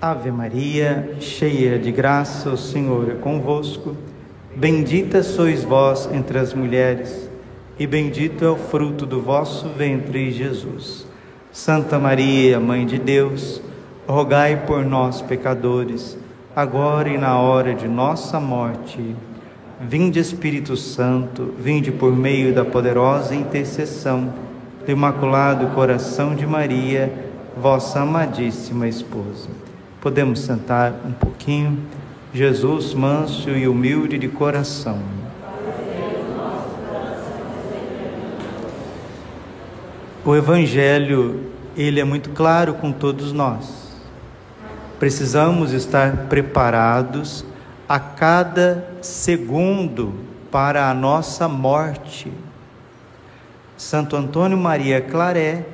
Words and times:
Ave 0.00 0.30
Maria, 0.30 1.16
cheia 1.20 1.78
de 1.78 1.90
graça, 1.90 2.50
o 2.50 2.56
Senhor 2.56 3.10
é 3.10 3.14
convosco. 3.14 3.96
Bendita 4.54 5.22
sois 5.22 5.64
vós 5.64 6.06
entre 6.12 6.38
as 6.38 6.52
mulheres, 6.52 7.30
e 7.78 7.86
bendito 7.86 8.44
é 8.44 8.50
o 8.50 8.56
fruto 8.56 9.06
do 9.06 9.22
vosso 9.22 9.70
ventre, 9.70 10.30
Jesus. 10.30 11.06
Santa 11.50 11.98
Maria, 11.98 12.60
Mãe 12.60 12.84
de 12.84 12.98
Deus, 12.98 13.62
rogai 14.06 14.64
por 14.66 14.84
nós, 14.84 15.22
pecadores, 15.22 16.18
agora 16.54 17.08
e 17.08 17.16
na 17.16 17.40
hora 17.40 17.74
de 17.74 17.88
nossa 17.88 18.38
morte. 18.38 19.16
Vinde, 19.80 20.20
Espírito 20.20 20.76
Santo, 20.76 21.54
vinde 21.58 21.90
por 21.90 22.14
meio 22.14 22.54
da 22.54 22.66
poderosa 22.66 23.34
intercessão 23.34 24.30
do 24.84 24.92
Imaculado 24.92 25.68
Coração 25.68 26.34
de 26.34 26.46
Maria, 26.46 27.10
vossa 27.56 28.00
amadíssima 28.00 28.86
esposa. 28.86 29.65
Podemos 30.06 30.38
sentar 30.38 30.94
um 31.04 31.10
pouquinho. 31.10 31.80
Jesus, 32.32 32.94
manso 32.94 33.50
e 33.50 33.66
humilde 33.66 34.16
de 34.16 34.28
coração. 34.28 35.02
O 40.24 40.36
Evangelho, 40.36 41.50
ele 41.76 41.98
é 41.98 42.04
muito 42.04 42.30
claro 42.30 42.74
com 42.74 42.92
todos 42.92 43.32
nós. 43.32 43.96
Precisamos 45.00 45.72
estar 45.72 46.28
preparados 46.28 47.44
a 47.88 47.98
cada 47.98 48.88
segundo 49.02 50.14
para 50.52 50.88
a 50.88 50.94
nossa 50.94 51.48
morte. 51.48 52.32
Santo 53.76 54.14
Antônio 54.14 54.56
Maria 54.56 55.00
Claré, 55.00 55.66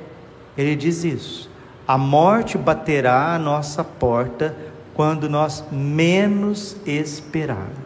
ele 0.57 0.75
diz 0.75 1.03
isso. 1.03 1.52
A 1.87 1.97
morte 1.97 2.57
baterá 2.57 3.35
à 3.35 3.39
nossa 3.39 3.83
porta 3.83 4.55
quando 4.93 5.29
nós 5.29 5.65
menos 5.71 6.77
esperarmos. 6.85 7.83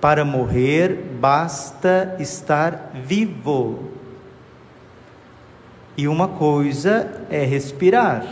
Para 0.00 0.24
morrer, 0.24 0.94
basta 1.20 2.16
estar 2.18 2.92
vivo. 3.04 3.90
E 5.94 6.08
uma 6.08 6.26
coisa 6.26 7.26
é 7.28 7.44
respirar, 7.44 8.24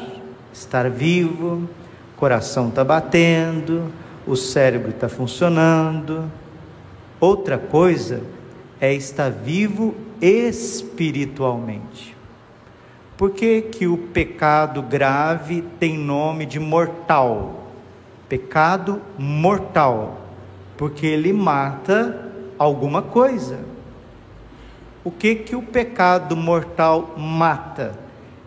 estar 0.50 0.88
vivo, 0.88 1.68
coração 2.16 2.68
está 2.68 2.82
batendo, 2.82 3.92
o 4.26 4.34
cérebro 4.34 4.90
está 4.90 5.10
funcionando. 5.10 6.30
Outra 7.20 7.58
coisa 7.58 8.22
é 8.80 8.94
estar 8.94 9.30
vivo 9.30 9.94
espiritualmente. 10.22 12.17
Por 13.18 13.32
que, 13.32 13.62
que 13.62 13.88
o 13.88 13.98
pecado 13.98 14.80
grave 14.80 15.60
tem 15.80 15.98
nome 15.98 16.46
de 16.46 16.60
mortal? 16.60 17.66
Pecado 18.28 19.02
mortal. 19.18 20.20
Porque 20.76 21.04
ele 21.04 21.32
mata 21.32 22.30
alguma 22.56 23.02
coisa. 23.02 23.58
O 25.02 25.10
que, 25.10 25.34
que 25.34 25.56
o 25.56 25.62
pecado 25.62 26.36
mortal 26.36 27.16
mata? 27.18 27.98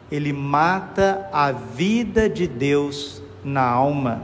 Ele 0.10 0.32
mata 0.32 1.28
a 1.34 1.52
vida 1.52 2.30
de 2.30 2.48
Deus 2.48 3.22
na 3.44 3.64
alma. 3.64 4.22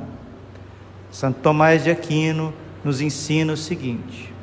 Santo 1.11 1.41
Tomás 1.41 1.83
de 1.83 1.91
Aquino 1.91 2.53
nos 2.85 3.01
ensina 3.01 3.51
o 3.51 3.57
seguinte: 3.57 4.33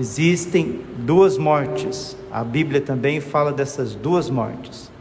existem 0.00 0.80
duas 1.00 1.36
mortes. 1.36 2.16
A 2.32 2.42
Bíblia 2.42 2.80
também 2.80 3.20
fala 3.20 3.52
dessas 3.52 3.94
duas 3.94 4.30
mortes. 4.30 4.93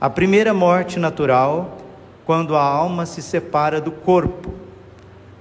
A 0.00 0.08
primeira 0.08 0.54
morte 0.54 0.98
natural, 0.98 1.76
quando 2.24 2.56
a 2.56 2.62
alma 2.62 3.04
se 3.04 3.20
separa 3.20 3.82
do 3.82 3.92
corpo. 3.92 4.54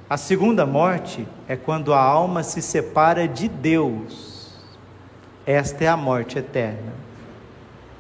A 0.09 0.17
segunda 0.17 0.66
morte 0.66 1.25
é 1.47 1.55
quando 1.55 1.93
a 1.93 2.01
alma 2.01 2.43
se 2.43 2.61
separa 2.61 3.25
de 3.25 3.47
Deus. 3.47 4.53
Esta 5.45 5.85
é 5.85 5.88
a 5.88 5.95
morte 5.95 6.39
eterna. 6.39 6.91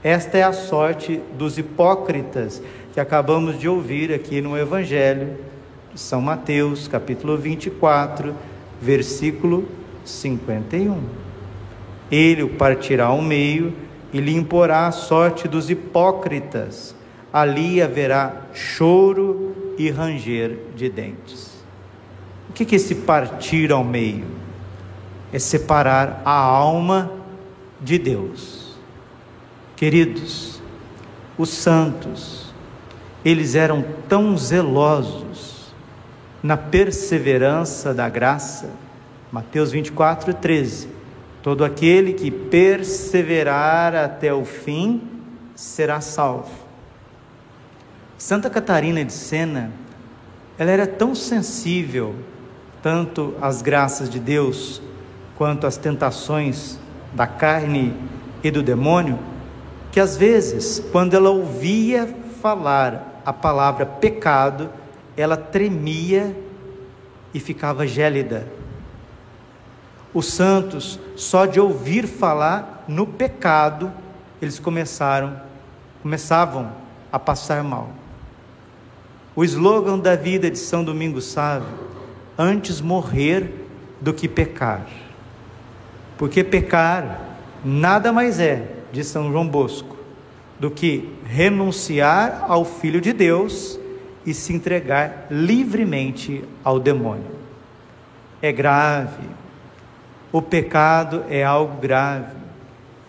Esta 0.03 0.37
é 0.37 0.43
a 0.43 0.51
sorte 0.51 1.21
dos 1.37 1.57
hipócritas 1.57 2.61
que 2.91 2.99
acabamos 2.99 3.57
de 3.57 3.69
ouvir 3.69 4.13
aqui 4.13 4.41
no 4.41 4.57
Evangelho 4.57 5.37
de 5.93 5.99
São 5.99 6.19
Mateus, 6.19 6.89
capítulo 6.89 7.37
24, 7.37 8.35
versículo 8.81 9.65
51. 10.03 11.01
Ele 12.11 12.43
o 12.43 12.49
partirá 12.49 13.05
ao 13.05 13.21
meio 13.21 13.73
e 14.11 14.19
lhe 14.19 14.35
imporá 14.35 14.87
a 14.87 14.91
sorte 14.91 15.47
dos 15.47 15.69
hipócritas. 15.69 16.95
Ali 17.31 17.81
haverá 17.81 18.47
choro 18.53 19.73
e 19.77 19.89
ranger 19.89 20.57
de 20.75 20.89
dentes. 20.89 21.63
O 22.49 22.53
que 22.53 22.63
é 22.63 22.75
esse 22.75 22.95
partir 22.95 23.71
ao 23.71 23.83
meio? 23.83 24.25
É 25.31 25.37
separar 25.37 26.21
a 26.25 26.31
alma 26.31 27.11
de 27.79 27.99
Deus. 27.99 28.75
Queridos, 29.75 30.59
os 31.37 31.49
santos, 31.49 32.51
eles 33.23 33.53
eram 33.53 33.85
tão 34.09 34.35
zelosos 34.35 35.73
na 36.41 36.57
perseverança 36.57 37.93
da 37.93 38.09
graça. 38.09 38.71
Mateus 39.31 39.71
24, 39.71 40.33
13 40.33 40.98
Todo 41.49 41.65
aquele 41.65 42.13
que 42.13 42.29
perseverar 42.29 43.95
até 43.95 44.31
o 44.31 44.45
fim 44.45 45.01
será 45.55 45.99
salvo. 45.99 46.51
Santa 48.19 48.51
Catarina 48.51 49.03
de 49.03 49.11
Sena, 49.11 49.71
ela 50.59 50.69
era 50.69 50.85
tão 50.85 51.15
sensível 51.15 52.13
tanto 52.83 53.33
às 53.41 53.63
graças 53.63 54.11
de 54.11 54.19
Deus 54.19 54.79
quanto 55.35 55.65
às 55.65 55.75
tentações 55.75 56.77
da 57.13 57.25
carne 57.25 57.95
e 58.43 58.51
do 58.51 58.61
demônio, 58.61 59.17
que 59.91 59.99
às 59.99 60.15
vezes, 60.15 60.79
quando 60.91 61.15
ela 61.15 61.31
ouvia 61.31 62.15
falar 62.43 63.23
a 63.25 63.33
palavra 63.33 63.87
pecado, 63.87 64.69
ela 65.17 65.35
tremia 65.35 66.31
e 67.33 67.39
ficava 67.39 67.87
gélida 67.87 68.58
os 70.13 70.27
santos, 70.27 70.99
só 71.15 71.45
de 71.45 71.59
ouvir 71.59 72.07
falar 72.07 72.85
no 72.87 73.05
pecado, 73.05 73.91
eles 74.41 74.59
começaram, 74.59 75.39
começavam 76.01 76.71
a 77.11 77.19
passar 77.19 77.63
mal. 77.63 77.89
O 79.35 79.43
slogan 79.43 79.99
da 79.99 80.15
vida 80.15 80.49
de 80.49 80.57
São 80.57 80.83
Domingos 80.83 81.25
Sávio, 81.25 81.67
antes 82.37 82.81
morrer 82.81 83.53
do 84.01 84.13
que 84.13 84.27
pecar. 84.27 84.85
Porque 86.17 86.43
pecar 86.43 87.21
nada 87.63 88.11
mais 88.11 88.39
é, 88.39 88.67
de 88.91 89.03
São 89.03 89.31
João 89.31 89.47
Bosco, 89.47 89.97
do 90.59 90.71
que 90.71 91.13
renunciar 91.25 92.45
ao 92.47 92.65
Filho 92.65 92.99
de 92.99 93.13
Deus 93.13 93.79
e 94.25 94.33
se 94.33 94.51
entregar 94.53 95.27
livremente 95.29 96.43
ao 96.63 96.79
demônio. 96.79 97.39
É 98.41 98.51
grave, 98.51 99.27
o 100.31 100.41
pecado 100.41 101.23
é 101.29 101.43
algo 101.43 101.79
grave. 101.81 102.37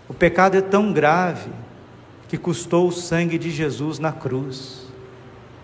O 0.08 0.14
pecado 0.14 0.56
é 0.56 0.60
tão 0.60 0.92
grave 0.92 1.50
que 2.28 2.38
custou 2.38 2.88
o 2.88 2.92
sangue 2.92 3.38
de 3.38 3.50
Jesus 3.50 3.98
na 3.98 4.12
cruz. 4.12 4.86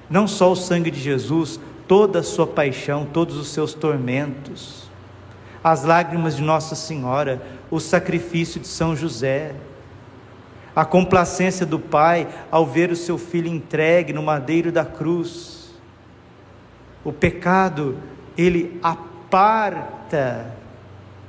Não 0.09 0.29
só 0.29 0.53
o 0.53 0.57
sangue 0.57 0.91
de 0.91 1.01
Jesus, 1.01 1.59
toda 1.89 2.21
a 2.21 2.23
sua 2.23 2.47
paixão, 2.47 3.07
todos 3.07 3.37
os 3.37 3.49
seus 3.49 3.73
tormentos, 3.73 4.89
as 5.65 5.83
lágrimas 5.83 6.37
de 6.37 6.43
Nossa 6.43 6.75
Senhora, 6.75 7.43
o 7.71 7.81
sacrifício 7.81 8.61
de 8.61 8.69
São 8.69 8.95
José, 8.95 9.55
a 10.75 10.85
complacência 10.85 11.65
do 11.65 11.79
Pai 11.79 12.29
ao 12.51 12.67
ver 12.67 12.91
o 12.91 12.97
seu 12.97 13.17
filho 13.17 13.49
entregue 13.49 14.13
no 14.13 14.23
madeiro 14.23 14.71
da 14.71 14.85
cruz. 14.85 15.75
O 17.03 17.13
pecado, 17.13 17.97
ele 18.37 18.79
aparta 18.83 20.55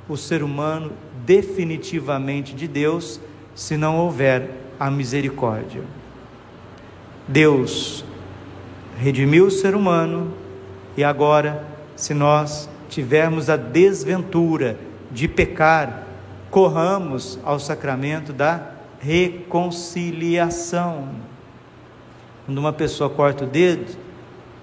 o 0.08 0.16
ser 0.16 0.42
humano 0.42 0.92
definitivamente 1.24 2.54
de 2.54 2.66
Deus 2.66 3.20
se 3.54 3.76
não 3.76 3.98
houver 3.98 4.50
a 4.80 4.90
misericórdia. 4.90 5.82
Deus 7.26 8.04
redimiu 8.96 9.46
o 9.46 9.50
ser 9.50 9.74
humano 9.74 10.32
e 10.96 11.04
agora, 11.04 11.64
se 11.94 12.14
nós 12.14 12.70
tivermos 12.88 13.50
a 13.50 13.56
desventura 13.56 14.78
de 15.10 15.28
pecar, 15.28 16.04
corramos 16.50 17.38
ao 17.44 17.60
sacramento 17.60 18.32
da 18.32 18.72
reconciliação. 18.98 21.10
Quando 22.46 22.58
uma 22.58 22.72
pessoa 22.72 23.10
corta 23.10 23.44
o 23.44 23.46
dedo, 23.46 23.94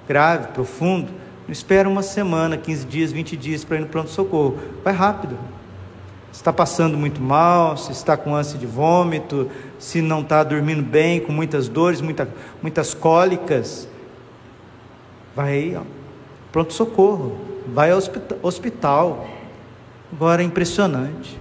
grave, 0.07 0.47
profundo, 0.47 1.11
não 1.47 1.51
espera 1.51 1.87
uma 1.87 2.01
semana, 2.01 2.57
15 2.57 2.85
dias, 2.85 3.11
20 3.11 3.37
dias 3.37 3.63
para 3.63 3.77
ir 3.77 3.81
no 3.81 3.87
pronto-socorro. 3.87 4.57
Vai 4.83 4.93
rápido. 4.93 5.37
Se 6.31 6.39
está 6.39 6.51
passando 6.51 6.97
muito 6.97 7.21
mal, 7.21 7.77
se 7.77 7.91
está 7.91 8.17
com 8.17 8.35
ânsia 8.35 8.57
de 8.57 8.65
vômito, 8.65 9.49
se 9.79 10.01
não 10.01 10.21
está 10.21 10.43
dormindo 10.43 10.81
bem, 10.81 11.19
com 11.19 11.31
muitas 11.31 11.69
dores, 11.69 12.01
muita, 12.01 12.27
muitas 12.61 12.93
cólicas, 12.93 13.87
vai 15.35 15.79
pronto-socorro, 16.51 17.37
vai 17.67 17.91
ao 17.91 17.99
hospital. 18.41 19.27
Agora 20.11 20.41
é 20.41 20.45
impressionante. 20.45 21.39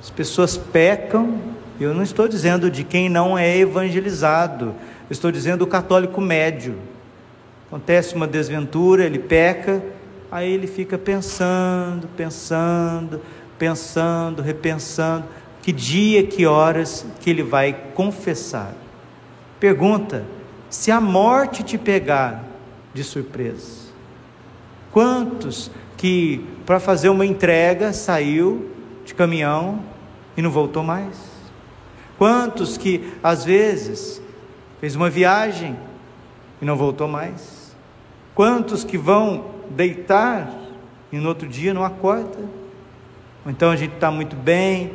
As 0.00 0.10
pessoas 0.10 0.56
pecam, 0.56 1.38
eu 1.80 1.92
não 1.92 2.02
estou 2.02 2.28
dizendo 2.28 2.70
de 2.70 2.84
quem 2.84 3.08
não 3.08 3.36
é 3.36 3.58
evangelizado, 3.58 4.66
eu 4.66 5.12
estou 5.12 5.32
dizendo 5.32 5.62
o 5.62 5.66
católico 5.66 6.20
médio. 6.20 6.76
Acontece 7.68 8.14
uma 8.14 8.26
desventura, 8.26 9.04
ele 9.04 9.18
peca, 9.18 9.82
aí 10.30 10.50
ele 10.50 10.66
fica 10.66 10.96
pensando, 10.96 12.08
pensando, 12.16 13.20
pensando, 13.58 14.40
repensando, 14.40 15.26
que 15.60 15.70
dia, 15.70 16.26
que 16.26 16.46
horas 16.46 17.04
que 17.20 17.28
ele 17.28 17.42
vai 17.42 17.76
confessar. 17.94 18.72
Pergunta: 19.60 20.24
se 20.70 20.90
a 20.90 20.98
morte 20.98 21.62
te 21.62 21.76
pegar 21.76 22.42
de 22.94 23.04
surpresa, 23.04 23.88
quantos 24.90 25.70
que 25.98 26.46
para 26.64 26.80
fazer 26.80 27.10
uma 27.10 27.26
entrega 27.26 27.92
saiu 27.92 28.70
de 29.04 29.14
caminhão 29.14 29.82
e 30.38 30.40
não 30.40 30.50
voltou 30.50 30.82
mais? 30.82 31.18
Quantos 32.16 32.78
que 32.78 33.12
às 33.22 33.44
vezes 33.44 34.22
fez 34.80 34.96
uma 34.96 35.10
viagem 35.10 35.76
e 36.62 36.64
não 36.64 36.76
voltou 36.76 37.06
mais? 37.06 37.57
Quantos 38.38 38.84
que 38.84 38.96
vão 38.96 39.46
deitar 39.68 40.48
e 41.10 41.18
no 41.18 41.28
outro 41.28 41.48
dia 41.48 41.74
não 41.74 41.84
acorda? 41.84 42.38
Ou 43.44 43.50
então 43.50 43.68
a 43.68 43.74
gente 43.74 43.94
está 43.94 44.12
muito 44.12 44.36
bem, 44.36 44.92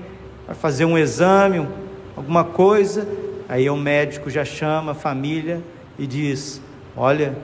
vai 0.48 0.56
fazer 0.56 0.86
um 0.86 0.98
exame, 0.98 1.68
alguma 2.16 2.46
coisa, 2.46 3.06
aí 3.50 3.70
o 3.70 3.76
médico 3.76 4.30
já 4.30 4.46
chama 4.46 4.94
a 4.94 4.96
família 4.96 5.62
e 6.00 6.08
diz: 6.08 6.62
Olha, 6.96 7.38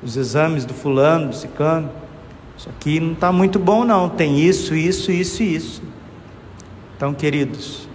os 0.00 0.16
exames 0.16 0.64
do 0.64 0.72
fulano, 0.72 1.30
do 1.30 1.34
cicano, 1.34 1.90
isso 2.56 2.68
aqui 2.68 3.00
não 3.00 3.14
está 3.14 3.32
muito 3.32 3.58
bom, 3.58 3.84
não, 3.84 4.08
tem 4.08 4.38
isso, 4.38 4.72
isso, 4.72 5.10
isso 5.10 5.42
e 5.42 5.56
isso. 5.56 5.82
Então, 6.96 7.12
queridos, 7.12 7.88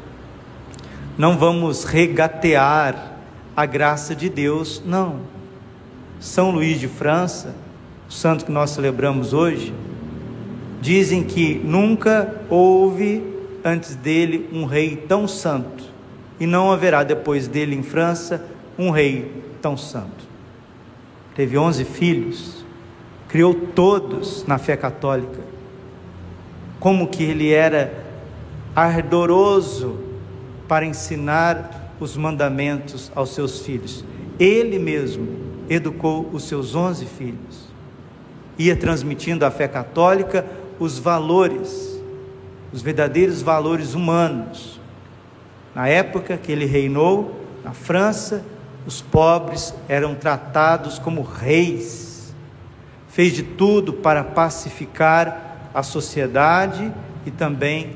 não 1.18 1.38
vamos 1.38 1.86
regatear 1.86 3.14
a 3.56 3.66
graça 3.66 4.14
de 4.14 4.28
Deus, 4.28 4.84
não. 4.86 5.35
São 6.20 6.52
Luís 6.52 6.80
de 6.80 6.88
França, 6.88 7.56
o 8.08 8.12
santo 8.12 8.46
que 8.46 8.52
nós 8.52 8.72
celebramos 8.72 9.34
hoje, 9.34 9.74
dizem 10.82 11.24
que 11.24 11.56
nunca 11.56 12.36
houve 12.50 13.24
antes 13.64 13.96
dele 13.96 14.50
um 14.54 14.66
rei 14.66 14.96
tão 14.96 15.28
santo, 15.28 15.84
e 16.40 16.46
não 16.46 16.72
haverá 16.72 17.04
depois 17.04 17.48
dele 17.48 17.76
em 17.76 17.84
França 17.84 18.46
um 18.78 18.90
rei 18.90 19.32
tão 19.62 19.76
santo. 19.76 20.26
Teve 21.34 21.58
onze 21.58 21.84
filhos, 21.84 22.64
criou 23.28 23.54
todos 23.54 24.46
na 24.46 24.58
fé 24.58 24.78
católica. 24.78 25.40
Como 26.80 27.08
que 27.08 27.24
ele 27.24 27.52
era 27.52 28.06
ardoroso 28.76 29.98
para 30.68 30.86
ensinar 30.86 31.94
os 32.00 32.18
mandamentos 32.18 33.12
aos 33.16 33.34
seus 33.34 33.62
filhos. 33.62 34.04
Ele 34.38 34.78
mesmo 34.78 35.45
educou 35.70 36.30
os 36.32 36.44
seus 36.44 36.76
onze 36.76 37.06
filhos. 37.06 37.70
Ia 38.58 38.76
transmitindo 38.76 39.46
à 39.46 39.52
fé 39.52 39.68
católica 39.68 40.46
os 40.80 40.98
valores, 40.98 42.00
os 42.72 42.82
verdadeiros 42.82 43.42
valores 43.42 43.94
humanos. 43.94 44.80
Na 45.74 45.88
época 45.88 46.38
que 46.38 46.52
ele 46.52 46.66
reinou, 46.66 47.40
na 47.64 47.74
França, 47.74 48.44
os 48.86 49.02
pobres 49.02 49.74
eram 49.90 50.16
tratados 50.16 51.00
como 51.00 51.22
reis. 51.22 52.34
Fez 53.10 53.34
de 53.34 53.44
tudo 53.44 53.94
para 53.94 54.24
pacificar 54.24 55.70
a 55.74 55.84
sociedade 55.84 56.94
e 57.26 57.32
também 57.32 57.96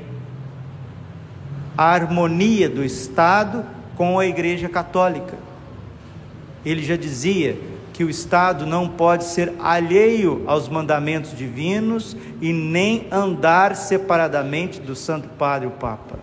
a 1.76 1.84
harmonia 1.84 2.68
do 2.68 2.84
Estado 2.84 3.64
com 3.96 4.18
a 4.18 4.26
Igreja 4.26 4.68
Católica. 4.68 5.49
Ele 6.64 6.82
já 6.82 6.96
dizia 6.96 7.58
que 7.92 8.04
o 8.04 8.10
Estado 8.10 8.64
não 8.64 8.88
pode 8.88 9.24
ser 9.24 9.52
alheio 9.58 10.42
aos 10.46 10.68
mandamentos 10.68 11.36
divinos 11.36 12.16
e 12.40 12.52
nem 12.52 13.06
andar 13.10 13.76
separadamente 13.76 14.80
do 14.80 14.96
Santo 14.96 15.28
Padre 15.28 15.66
o 15.68 15.72
Papa. 15.72 16.18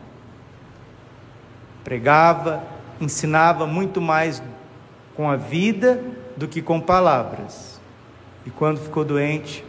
Pregava, 1.83 2.63
ensinava 2.99 3.65
muito 3.65 4.01
mais 4.01 4.41
com 5.15 5.29
a 5.29 5.35
vida 5.35 6.03
do 6.35 6.47
que 6.47 6.61
com 6.61 6.79
palavras. 6.79 7.79
E 8.45 8.49
quando 8.49 8.79
ficou 8.79 9.05
doente, 9.05 9.63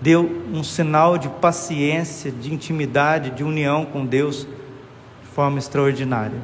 deu 0.00 0.42
um 0.52 0.64
sinal 0.64 1.16
de 1.16 1.28
paciência, 1.28 2.30
de 2.30 2.52
intimidade, 2.52 3.30
de 3.30 3.44
união 3.44 3.84
com 3.84 4.04
Deus 4.04 4.46
de 5.22 5.28
forma 5.28 5.58
extraordinária. 5.58 6.40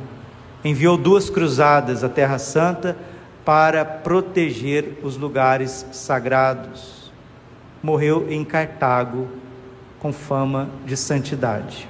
Enviou 0.65 0.97
duas 0.97 1.31
cruzadas 1.31 2.03
à 2.03 2.09
Terra 2.09 2.39
Santa 2.39 2.97
para 3.45 3.85
proteger 3.85 4.99
os 5.03 5.17
lugares 5.17 5.87
sagrados. 5.93 7.13
Morreu 7.83 8.27
em 8.29 8.45
Cartago 8.45 9.29
com 9.99 10.13
fama 10.13 10.69
de 10.85 10.97
santidade. 10.97 11.89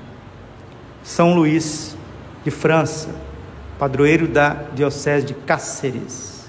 São 1.02 1.34
Luís 1.34 1.96
de 2.44 2.50
França, 2.50 3.08
padroeiro 3.78 4.28
da 4.28 4.50
Diocese 4.74 5.26
de 5.26 5.34
Cáceres. 5.34 6.46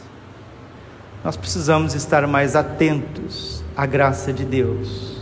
Nós 1.23 1.37
precisamos 1.37 1.95
estar 1.95 2.25
mais 2.27 2.55
atentos 2.55 3.63
à 3.75 3.85
graça 3.85 4.31
de 4.31 4.45
Deus 4.45 5.19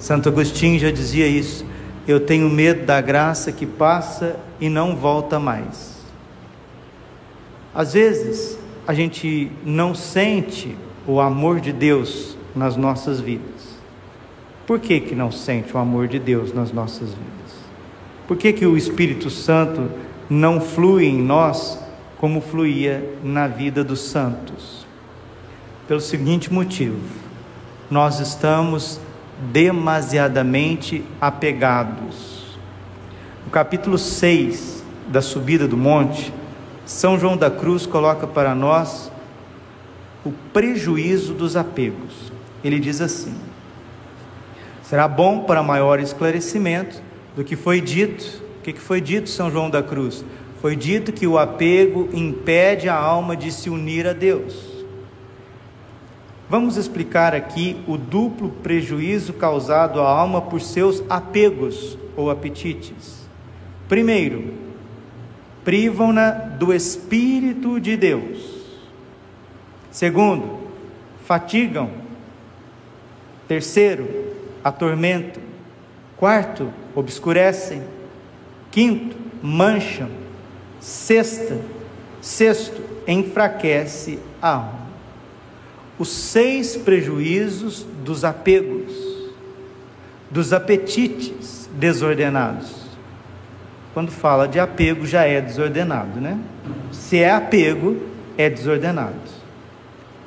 Santo 0.00 0.30
Agostinho 0.30 0.78
já 0.78 0.90
dizia 0.90 1.26
isso. 1.26 1.64
Eu 2.08 2.20
tenho 2.20 2.48
medo 2.48 2.86
da 2.86 3.02
graça 3.02 3.52
que 3.52 3.66
passa 3.66 4.36
e 4.58 4.70
não 4.70 4.96
volta 4.96 5.38
mais. 5.38 5.89
Às 7.74 7.92
vezes, 7.92 8.58
a 8.86 8.94
gente 8.94 9.50
não 9.64 9.94
sente 9.94 10.76
o 11.06 11.20
amor 11.20 11.60
de 11.60 11.72
Deus 11.72 12.36
nas 12.54 12.76
nossas 12.76 13.20
vidas. 13.20 13.78
Por 14.66 14.78
que, 14.78 15.00
que 15.00 15.14
não 15.14 15.30
sente 15.30 15.76
o 15.76 15.78
amor 15.78 16.08
de 16.08 16.18
Deus 16.18 16.52
nas 16.52 16.72
nossas 16.72 17.08
vidas? 17.10 17.60
Por 18.26 18.36
que, 18.36 18.52
que 18.52 18.66
o 18.66 18.76
Espírito 18.76 19.30
Santo 19.30 19.90
não 20.28 20.60
flui 20.60 21.06
em 21.06 21.20
nós 21.20 21.78
como 22.18 22.40
fluía 22.40 23.04
na 23.22 23.48
vida 23.48 23.82
dos 23.82 24.00
santos? 24.00 24.86
Pelo 25.88 26.00
seguinte 26.00 26.52
motivo: 26.52 27.00
nós 27.90 28.20
estamos 28.20 29.00
demasiadamente 29.52 31.04
apegados. 31.20 32.58
No 33.44 33.50
capítulo 33.50 33.98
6 33.98 34.84
da 35.08 35.20
subida 35.20 35.66
do 35.66 35.76
monte, 35.76 36.32
São 36.84 37.18
João 37.18 37.36
da 37.36 37.50
Cruz 37.50 37.86
coloca 37.86 38.26
para 38.26 38.54
nós 38.54 39.10
o 40.24 40.32
prejuízo 40.52 41.34
dos 41.34 41.56
apegos. 41.56 42.32
Ele 42.62 42.78
diz 42.78 43.00
assim: 43.00 43.34
será 44.82 45.06
bom 45.06 45.44
para 45.44 45.62
maior 45.62 46.00
esclarecimento 46.00 47.00
do 47.36 47.44
que 47.44 47.56
foi 47.56 47.80
dito. 47.80 48.42
O 48.58 48.62
que 48.62 48.74
foi 48.74 49.00
dito, 49.00 49.28
São 49.28 49.50
João 49.50 49.70
da 49.70 49.82
Cruz? 49.82 50.24
Foi 50.60 50.76
dito 50.76 51.12
que 51.12 51.26
o 51.26 51.38
apego 51.38 52.10
impede 52.12 52.88
a 52.88 52.94
alma 52.94 53.34
de 53.34 53.50
se 53.50 53.70
unir 53.70 54.06
a 54.06 54.12
Deus. 54.12 54.84
Vamos 56.50 56.76
explicar 56.76 57.34
aqui 57.34 57.80
o 57.86 57.96
duplo 57.96 58.50
prejuízo 58.62 59.32
causado 59.32 60.00
à 60.00 60.08
alma 60.10 60.42
por 60.42 60.60
seus 60.60 61.02
apegos 61.08 61.96
ou 62.16 62.28
apetites. 62.28 63.28
Primeiro, 63.88 64.52
privam-na 65.70 66.32
do 66.32 66.74
Espírito 66.74 67.78
de 67.78 67.96
Deus. 67.96 68.40
Segundo, 69.88 70.58
fatigam. 71.24 71.88
Terceiro, 73.46 74.08
atormentam. 74.64 75.40
Quarto, 76.16 76.72
obscurecem. 76.92 77.84
Quinto, 78.72 79.16
mancham. 79.40 80.08
Sexta, 80.80 81.56
sexto, 82.20 82.82
enfraquece 83.06 84.18
a 84.42 84.48
alma 84.48 84.80
os 86.00 86.08
seis 86.08 86.78
prejuízos 86.78 87.86
dos 88.02 88.24
apegos, 88.24 88.90
dos 90.30 90.50
apetites 90.50 91.68
desordenados. 91.74 92.79
Quando 93.92 94.10
fala 94.10 94.46
de 94.46 94.60
apego, 94.60 95.04
já 95.04 95.24
é 95.24 95.40
desordenado, 95.40 96.20
né? 96.20 96.38
Se 96.92 97.18
é 97.18 97.30
apego, 97.30 97.96
é 98.38 98.48
desordenado. 98.48 99.14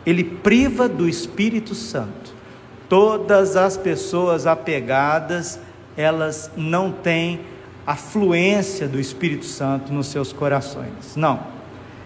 Ele 0.06 0.24
priva 0.24 0.90
do 0.90 1.08
Espírito 1.08 1.74
Santo. 1.74 2.34
Todas 2.90 3.56
as 3.56 3.78
pessoas 3.78 4.46
apegadas, 4.46 5.60
elas 5.96 6.52
não 6.58 6.92
têm 6.92 7.40
a 7.88 7.96
fluência 7.96 8.88
do 8.88 9.00
Espírito 9.00 9.46
Santo 9.46 9.94
nos 9.94 10.08
seus 10.08 10.34
corações. 10.34 11.16
Não. 11.16 11.40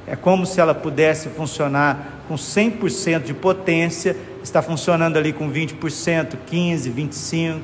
É 0.05 0.15
como 0.15 0.45
se 0.45 0.61
ela 0.61 0.73
pudesse 0.73 1.27
funcionar 1.29 2.21
com 2.27 2.35
100% 2.35 3.23
de 3.23 3.33
potência, 3.33 4.15
está 4.41 4.61
funcionando 4.61 5.17
ali 5.17 5.33
com 5.33 5.51
20%, 5.51 6.37
15, 6.45 6.89
25, 6.89 7.61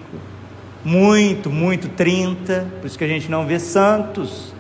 muito, 0.84 1.50
muito 1.50 1.90
30. 1.90 2.68
Por 2.82 2.88
isso 2.88 2.98
que 2.98 3.04
a 3.04 3.08
gente 3.08 3.30
não 3.30 3.46
vê 3.46 3.60
santos, 3.60 4.54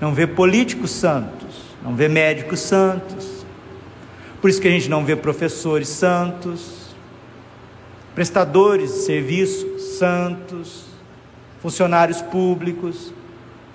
não 0.00 0.12
vê 0.12 0.26
políticos 0.26 0.90
santos, 0.90 1.62
não 1.82 1.94
vê 1.94 2.08
médicos 2.08 2.60
santos. 2.60 3.44
Por 4.40 4.50
isso 4.50 4.60
que 4.60 4.68
a 4.68 4.70
gente 4.70 4.90
não 4.90 5.04
vê 5.04 5.16
professores 5.16 5.88
santos, 5.88 6.94
prestadores 8.14 8.92
de 8.92 8.98
serviço 8.98 9.78
santos, 9.78 10.84
funcionários 11.62 12.20
públicos, 12.20 13.12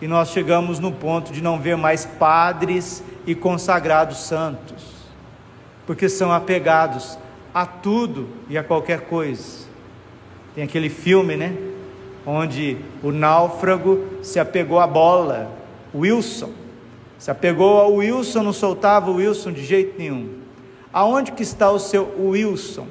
e 0.01 0.07
nós 0.07 0.29
chegamos 0.29 0.79
no 0.79 0.91
ponto 0.91 1.33
de 1.33 1.41
não 1.41 1.59
ver 1.59 1.75
mais 1.75 2.05
padres 2.05 3.03
e 3.25 3.33
consagrados 3.35 4.19
santos, 4.19 4.83
porque 5.85 6.07
são 6.07 6.31
apegados 6.31 7.17
a 7.53 7.65
tudo 7.65 8.29
e 8.47 8.57
a 8.57 8.63
qualquer 8.63 9.01
coisa. 9.01 9.67
Tem 10.55 10.63
aquele 10.63 10.89
filme, 10.89 11.35
né? 11.35 11.68
Onde 12.31 12.77
o 13.01 13.11
náufrago 13.11 14.05
se 14.21 14.39
apegou 14.39 14.79
à 14.79 14.85
bola, 14.85 15.51
Wilson. 15.95 16.51
Se 17.17 17.31
apegou 17.31 17.79
ao 17.79 17.95
Wilson, 17.95 18.43
não 18.43 18.53
soltava 18.53 19.09
o 19.09 19.15
Wilson 19.15 19.51
de 19.51 19.65
jeito 19.65 19.97
nenhum. 19.97 20.35
Aonde 20.93 21.31
que 21.31 21.41
está 21.41 21.71
o 21.71 21.79
seu 21.79 22.07
Wilson? 22.19 22.85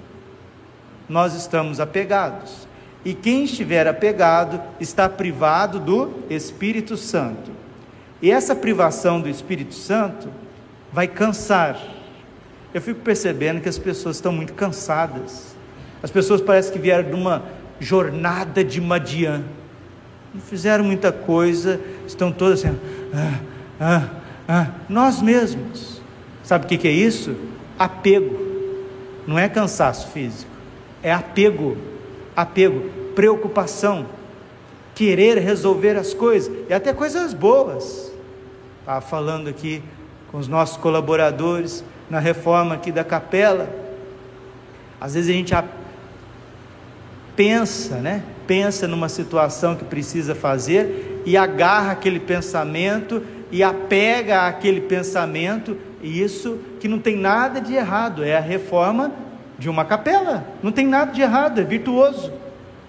Nós 1.09 1.35
estamos 1.35 1.79
apegados. 1.79 2.67
E 3.05 3.15
quem 3.15 3.45
estiver 3.45 3.87
apegado 3.87 4.61
está 4.81 5.09
privado 5.09 5.79
do 5.79 6.15
Espírito 6.29 6.97
Santo. 6.97 7.53
E 8.21 8.33
essa 8.33 8.57
privação 8.57 9.21
do 9.21 9.29
Espírito 9.29 9.73
Santo 9.73 10.31
vai 10.93 11.07
cansar. 11.07 11.79
Eu 12.75 12.83
fico 12.83 13.03
percebendo 13.03 13.61
que 13.61 13.69
as 13.69 13.79
pessoas 13.79 14.17
estão 14.17 14.33
muito 14.33 14.53
cansadas. 14.55 15.55
As 16.03 16.11
pessoas 16.11 16.41
parecem 16.41 16.73
que 16.73 16.79
vieram 16.81 17.09
de 17.09 17.15
uma 17.15 17.45
jornada 17.81 18.65
de 18.65 18.81
Madian. 18.81 19.43
Não 20.35 20.41
fizeram 20.41 20.85
muita 20.85 21.11
coisa, 21.11 21.81
estão 22.07 22.31
todas 22.31 22.65
assim. 22.65 22.79
Ah, 23.13 23.41
ah, 23.81 24.09
ah. 24.49 24.67
Nós 24.89 25.23
mesmos. 25.23 26.01
Sabe 26.43 26.65
o 26.65 26.69
que 26.79 26.89
é 26.89 26.91
isso? 26.91 27.37
Apego. 27.79 28.39
Não 29.27 29.39
é 29.39 29.49
cansaço 29.49 30.09
físico, 30.09 30.51
é 31.03 31.13
apego. 31.13 31.77
Apego, 32.35 32.89
preocupação, 33.15 34.07
querer 34.95 35.39
resolver 35.39 35.97
as 35.97 36.15
coisas, 36.15 36.51
e 36.69 36.73
até 36.73 36.93
coisas 36.93 37.35
boas 37.35 38.13
estava 38.89 39.01
falando 39.03 39.49
aqui 39.49 39.83
com 40.31 40.39
os 40.39 40.49
nossos 40.49 40.79
colaboradores 40.79 41.85
na 42.09 42.19
reforma 42.19 42.77
aqui 42.77 42.91
da 42.91 43.05
capela. 43.05 43.69
Às 44.99 45.13
vezes 45.13 45.29
a 45.29 45.35
gente 45.35 45.55
pensa, 47.39 47.99
né? 47.99 48.25
Pensa 48.49 48.89
numa 48.89 49.09
situação 49.09 49.77
que 49.77 49.85
precisa 49.85 50.35
fazer 50.35 51.23
e 51.25 51.37
agarra 51.37 51.93
aquele 51.93 52.19
pensamento 52.19 53.23
e 53.53 53.63
apega 53.63 54.49
àquele 54.49 54.81
pensamento, 54.81 55.77
e 56.03 56.21
isso 56.21 56.59
que 56.81 56.89
não 56.89 56.99
tem 56.99 57.17
nada 57.17 57.61
de 57.61 57.75
errado, 57.75 58.25
é 58.25 58.37
a 58.37 58.41
reforma 58.41 59.13
de 59.57 59.71
uma 59.71 59.85
capela. 59.85 60.45
Não 60.65 60.73
tem 60.73 60.85
nada 60.85 61.13
de 61.13 61.23
errado, 61.23 61.61
é 61.61 61.65
virtuoso. 61.65 62.33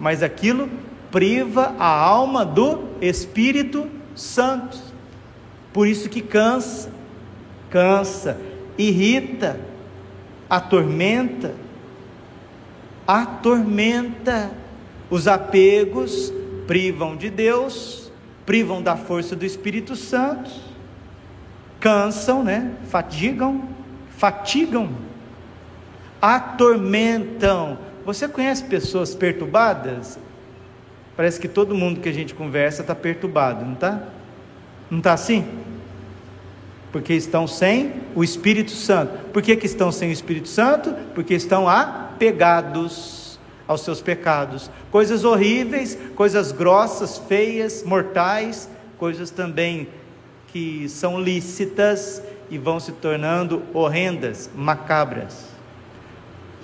Mas 0.00 0.20
aquilo 0.20 0.68
priva 1.12 1.72
a 1.78 1.86
alma 1.86 2.44
do 2.44 2.88
Espírito 3.00 3.86
Santo. 4.16 4.76
Por 5.72 5.86
isso 5.86 6.08
que 6.08 6.20
cansa, 6.20 6.90
cansa, 7.70 8.36
irrita, 8.76 9.60
atormenta, 10.48 11.54
atormenta. 13.10 14.52
Os 15.10 15.26
apegos 15.26 16.32
privam 16.68 17.16
de 17.16 17.28
Deus, 17.28 18.12
privam 18.46 18.80
da 18.80 18.96
força 18.96 19.34
do 19.34 19.44
Espírito 19.44 19.96
Santo, 19.96 20.48
cansam, 21.80 22.44
né? 22.44 22.72
Fatigam, 22.88 23.68
fatigam, 24.16 24.90
atormentam. 26.22 27.78
Você 28.06 28.28
conhece 28.28 28.62
pessoas 28.64 29.12
perturbadas? 29.12 30.16
Parece 31.16 31.40
que 31.40 31.48
todo 31.48 31.74
mundo 31.74 32.00
que 32.00 32.08
a 32.08 32.14
gente 32.14 32.32
conversa 32.32 32.82
está 32.82 32.94
perturbado, 32.94 33.64
não 33.64 33.72
está? 33.72 34.04
Não 34.88 34.98
está 34.98 35.12
assim? 35.12 35.44
Porque 36.92 37.14
estão 37.14 37.46
sem 37.46 37.94
o 38.14 38.24
Espírito 38.24 38.72
Santo. 38.72 39.30
Por 39.32 39.42
que, 39.42 39.56
que 39.56 39.66
estão 39.66 39.92
sem 39.92 40.10
o 40.10 40.12
Espírito 40.12 40.48
Santo? 40.48 40.94
Porque 41.14 41.34
estão 41.34 41.68
apegados 41.68 43.38
aos 43.66 43.82
seus 43.82 44.00
pecados. 44.00 44.70
Coisas 44.90 45.24
horríveis, 45.24 45.96
coisas 46.16 46.50
grossas, 46.50 47.18
feias, 47.28 47.84
mortais, 47.84 48.68
coisas 48.98 49.30
também 49.30 49.86
que 50.48 50.88
são 50.88 51.20
lícitas 51.20 52.20
e 52.50 52.58
vão 52.58 52.80
se 52.80 52.92
tornando 52.92 53.62
horrendas, 53.72 54.50
macabras. 54.54 55.46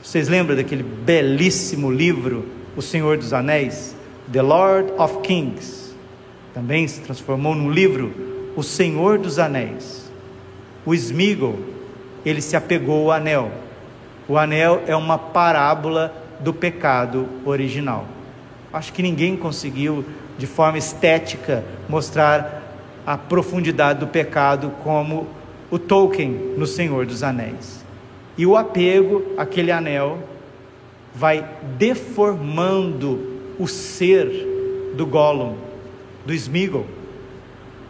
Vocês 0.03 0.29
lembram 0.29 0.57
daquele 0.57 0.83
belíssimo 0.83 1.91
livro, 1.91 2.45
O 2.77 2.83
Senhor 2.83 3.17
dos 3.17 3.33
Anéis? 3.33 3.95
The 4.33 4.43
Lord 4.43 4.93
of 4.99 5.21
Kings 5.21 5.95
também 6.53 6.89
se 6.89 7.01
transformou 7.01 7.55
no 7.55 7.71
livro 7.71 8.13
O 8.57 8.63
Senhor 8.63 9.19
dos 9.19 9.39
Anéis. 9.39 10.06
O 10.87 10.95
Smigol, 10.95 11.59
ele 12.25 12.41
se 12.41 12.57
apegou 12.57 13.11
ao 13.11 13.19
anel. 13.19 13.51
O 14.29 14.39
anel 14.39 14.85
é 14.87 14.95
uma 14.95 15.19
parábola 15.19 16.15
do 16.39 16.55
pecado 16.55 17.29
original. 17.45 18.07
Acho 18.73 18.93
que 18.93 19.03
ninguém 19.03 19.37
conseguiu, 19.37 20.05
de 20.39 20.47
forma 20.47 20.79
estética, 20.79 21.65
mostrar 21.89 22.63
a 23.05 23.19
profundidade 23.19 23.99
do 23.99 24.07
pecado 24.07 24.73
como 24.85 25.27
o 25.71 25.79
Tolkien 25.79 26.55
no 26.57 26.67
Senhor 26.67 27.05
dos 27.05 27.25
Anéis. 27.25 27.85
E 28.39 28.47
o 28.47 28.57
apego 28.57 29.35
àquele 29.37 29.73
anel 29.73 30.19
vai 31.13 31.49
deformando 31.77 33.35
o 33.59 33.67
ser 33.67 34.93
do 34.95 35.07
Gollum, 35.07 35.57
do 36.25 36.33
Smeagol. 36.33 36.87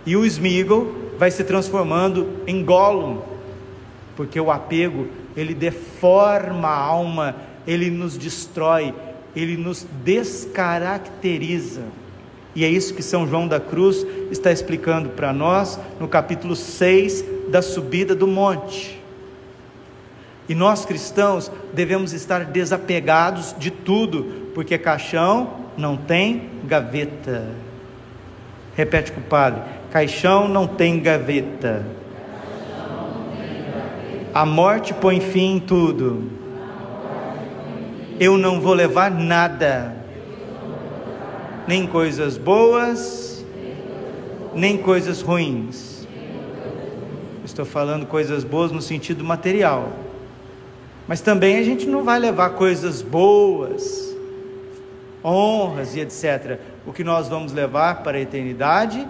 E 0.07 0.17
o 0.17 0.25
Smeagol 0.25 1.06
vai 1.19 1.31
se 1.31 1.45
transformando 1.45 2.43
em 2.47 2.65
Gollum, 2.65 3.21
porque 4.17 4.41
o 4.41 4.51
apego, 4.51 5.09
ele 5.37 5.55
deforma 5.55 6.69
a 6.69 6.79
alma, 6.79 7.37
ele 7.67 7.91
nos 7.91 8.17
destrói, 8.17 8.95
ele 9.35 9.57
nos 9.57 9.87
descaracteriza. 10.05 11.83
E 12.55 12.65
é 12.65 12.69
isso 12.69 12.95
que 12.95 13.03
São 13.03 13.27
João 13.29 13.47
da 13.47 13.61
Cruz 13.61 14.07
está 14.31 14.51
explicando 14.51 15.11
para 15.11 15.33
nós 15.33 15.79
no 16.01 16.09
capítulo 16.09 16.57
6 16.57 17.25
da 17.49 17.61
subida 17.61 18.15
do 18.15 18.27
monte. 18.27 18.99
E 20.49 20.55
nós 20.55 20.87
cristãos 20.87 21.51
devemos 21.75 22.13
estar 22.13 22.45
desapegados 22.47 23.55
de 23.59 23.71
tudo, 23.71 24.51
porque 24.55 24.79
caixão 24.79 25.67
não 25.77 25.97
tem 25.97 26.49
gaveta. 26.65 27.51
Repete 28.75 29.13
com 29.13 29.21
o 29.21 29.25
padre: 29.25 29.61
caixão 29.97 30.47
não 30.47 30.67
tem 30.67 31.01
gaveta. 31.01 31.83
A 34.35 34.45
morte 34.45 34.93
põe 34.93 35.21
fim 35.21 35.57
em 35.57 35.59
tudo. 35.59 36.31
Eu 38.21 38.37
não 38.37 38.61
vou 38.61 38.75
levar 38.75 39.11
nada, 39.11 39.97
nem 41.67 41.87
coisas 41.87 42.37
boas, 42.37 43.43
nem 44.55 44.77
coisas 44.77 45.23
ruins. 45.23 46.07
Estou 47.43 47.65
falando 47.65 48.05
coisas 48.05 48.45
boas 48.45 48.71
no 48.71 48.83
sentido 48.83 49.25
material. 49.25 49.89
Mas 51.09 51.23
também 51.23 51.57
a 51.57 51.63
gente 51.63 51.87
não 51.87 52.05
vai 52.05 52.19
levar 52.19 52.51
coisas 52.51 53.01
boas, 53.01 54.15
honras 55.25 55.97
e 55.97 56.01
etc 56.01 56.61
o 56.87 56.93
que 56.93 57.03
nós 57.03 57.29
vamos 57.29 57.55
levar 57.55 58.03
para 58.03 58.19
a 58.19 58.21
eternidade 58.21 59.09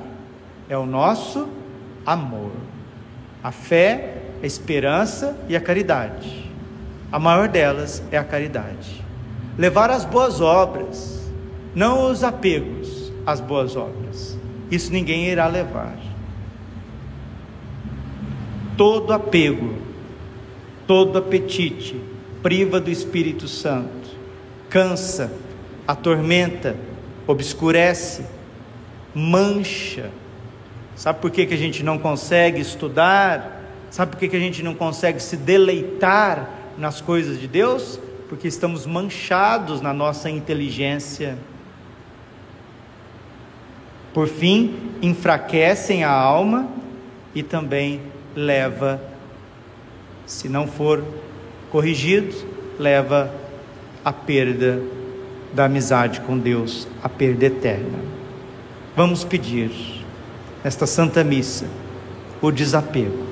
é 0.68 0.76
o 0.76 0.86
nosso 0.86 1.48
amor, 2.04 2.52
a 3.42 3.50
fé, 3.50 4.22
a 4.42 4.46
esperança 4.46 5.36
e 5.48 5.56
a 5.56 5.60
caridade. 5.60 6.50
A 7.10 7.18
maior 7.18 7.48
delas 7.48 8.02
é 8.10 8.18
a 8.18 8.24
caridade. 8.24 9.04
Levar 9.56 9.90
as 9.90 10.04
boas 10.04 10.40
obras, 10.40 11.30
não 11.74 12.10
os 12.10 12.22
apegos 12.22 13.12
às 13.24 13.40
boas 13.40 13.76
obras. 13.76 14.38
Isso 14.70 14.92
ninguém 14.92 15.26
irá 15.26 15.46
levar. 15.46 15.96
Todo 18.76 19.12
apego, 19.12 19.74
todo 20.86 21.18
apetite 21.18 21.98
priva 22.46 22.78
do 22.78 22.90
Espírito 22.90 23.48
Santo, 23.48 24.08
cansa, 24.68 25.32
atormenta, 25.84 26.76
obscurece, 27.26 28.24
mancha. 29.12 30.10
Sabe 30.96 31.20
por 31.20 31.30
que, 31.30 31.44
que 31.44 31.52
a 31.52 31.58
gente 31.58 31.82
não 31.82 31.98
consegue 31.98 32.58
estudar? 32.58 33.62
Sabe 33.90 34.12
por 34.12 34.18
que, 34.18 34.28
que 34.28 34.36
a 34.36 34.40
gente 34.40 34.62
não 34.62 34.74
consegue 34.74 35.20
se 35.20 35.36
deleitar 35.36 36.48
nas 36.78 37.02
coisas 37.02 37.38
de 37.38 37.46
Deus? 37.46 38.00
Porque 38.30 38.48
estamos 38.48 38.86
manchados 38.86 39.82
na 39.82 39.92
nossa 39.92 40.30
inteligência. 40.30 41.36
Por 44.14 44.26
fim, 44.26 44.74
enfraquecem 45.02 46.02
a 46.02 46.10
alma 46.10 46.66
e 47.34 47.42
também 47.42 48.00
leva, 48.34 48.98
se 50.24 50.48
não 50.48 50.66
for 50.66 51.04
corrigido, 51.70 52.34
leva 52.78 53.30
à 54.02 54.14
perda 54.14 54.80
da 55.52 55.66
amizade 55.66 56.22
com 56.22 56.38
Deus, 56.38 56.88
a 57.02 57.08
perda 57.08 57.44
eterna. 57.44 57.98
Vamos 58.96 59.24
pedir 59.24 60.05
nesta 60.66 60.84
Santa 60.84 61.22
Missa 61.22 61.64
o 62.42 62.50
desapego, 62.50 63.24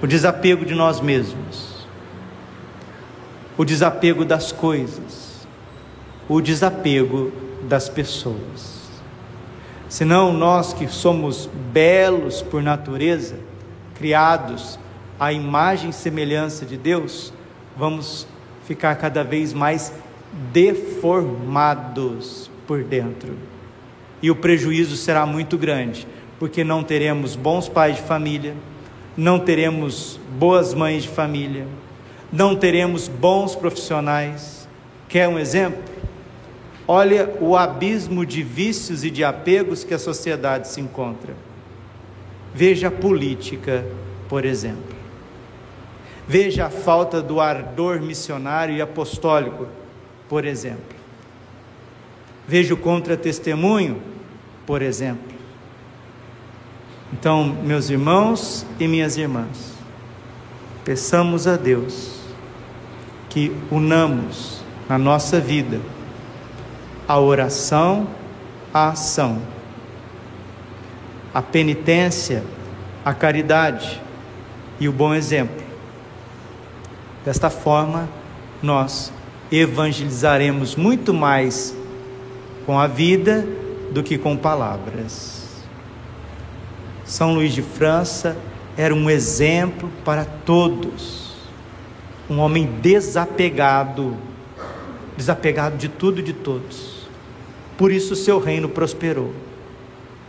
o 0.00 0.06
desapego 0.06 0.64
de 0.64 0.74
nós 0.74 1.02
mesmos, 1.02 1.86
o 3.58 3.64
desapego 3.64 4.24
das 4.24 4.50
coisas, 4.50 5.46
o 6.26 6.40
desapego 6.40 7.30
das 7.68 7.90
pessoas. 7.90 8.88
Senão 9.86 10.32
nós 10.32 10.72
que 10.72 10.88
somos 10.88 11.46
belos 11.74 12.40
por 12.40 12.62
natureza, 12.62 13.36
criados 13.94 14.78
à 15.20 15.30
imagem 15.30 15.90
e 15.90 15.92
semelhança 15.92 16.64
de 16.64 16.78
Deus, 16.78 17.34
vamos 17.76 18.26
ficar 18.64 18.96
cada 18.96 19.22
vez 19.22 19.52
mais 19.52 19.92
deformados 20.54 22.50
por 22.66 22.82
dentro. 22.82 23.47
E 24.22 24.30
o 24.30 24.36
prejuízo 24.36 24.96
será 24.96 25.24
muito 25.24 25.56
grande, 25.56 26.06
porque 26.38 26.64
não 26.64 26.82
teremos 26.82 27.36
bons 27.36 27.68
pais 27.68 27.96
de 27.96 28.02
família, 28.02 28.54
não 29.16 29.38
teremos 29.38 30.18
boas 30.38 30.74
mães 30.74 31.04
de 31.04 31.08
família, 31.08 31.66
não 32.32 32.54
teremos 32.56 33.08
bons 33.08 33.54
profissionais. 33.54 34.68
Quer 35.08 35.28
um 35.28 35.38
exemplo? 35.38 35.82
Olha 36.86 37.28
o 37.40 37.56
abismo 37.56 38.24
de 38.24 38.42
vícios 38.42 39.04
e 39.04 39.10
de 39.10 39.22
apegos 39.22 39.84
que 39.84 39.94
a 39.94 39.98
sociedade 39.98 40.68
se 40.68 40.80
encontra. 40.80 41.34
Veja 42.54 42.88
a 42.88 42.90
política, 42.90 43.84
por 44.28 44.44
exemplo. 44.44 44.96
Veja 46.26 46.66
a 46.66 46.70
falta 46.70 47.22
do 47.22 47.40
ardor 47.40 48.00
missionário 48.00 48.76
e 48.76 48.82
apostólico, 48.82 49.66
por 50.28 50.44
exemplo. 50.44 50.96
Veja 52.48 52.72
o 52.72 52.78
contra-testemunho, 52.78 54.00
por 54.66 54.80
exemplo. 54.80 55.28
Então, 57.12 57.44
meus 57.62 57.90
irmãos 57.90 58.66
e 58.80 58.88
minhas 58.88 59.18
irmãs, 59.18 59.74
peçamos 60.82 61.46
a 61.46 61.56
Deus 61.56 62.20
que 63.28 63.54
unamos 63.70 64.62
na 64.88 64.96
nossa 64.96 65.38
vida 65.38 65.78
a 67.06 67.18
oração, 67.18 68.08
a 68.72 68.88
ação, 68.88 69.42
a 71.32 71.42
penitência, 71.42 72.42
a 73.04 73.12
caridade 73.12 74.00
e 74.80 74.88
o 74.88 74.92
bom 74.92 75.14
exemplo. 75.14 75.62
Desta 77.24 77.50
forma, 77.50 78.08
nós 78.62 79.12
evangelizaremos 79.50 80.76
muito 80.76 81.12
mais 81.12 81.77
com 82.68 82.78
a 82.78 82.86
vida 82.86 83.48
do 83.90 84.04
que 84.04 84.18
com 84.18 84.36
palavras. 84.36 85.64
São 87.02 87.32
Luís 87.32 87.54
de 87.54 87.62
França 87.62 88.36
era 88.76 88.94
um 88.94 89.08
exemplo 89.08 89.90
para 90.04 90.24
todos, 90.24 91.32
um 92.28 92.38
homem 92.38 92.66
desapegado, 92.82 94.14
desapegado 95.16 95.78
de 95.78 95.88
tudo 95.88 96.20
e 96.20 96.22
de 96.22 96.34
todos 96.34 96.98
por 97.78 97.92
isso 97.92 98.16
seu 98.16 98.40
reino 98.40 98.68
prosperou. 98.68 99.32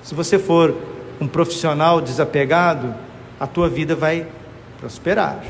Se 0.03 0.13
você 0.13 0.37
for 0.37 0.73
um 1.19 1.27
profissional 1.27 1.99
desapegado, 1.99 2.93
a 3.39 3.47
tua 3.47 3.67
vida 3.67 3.95
vai 3.95 4.27
prosperar. 4.79 5.43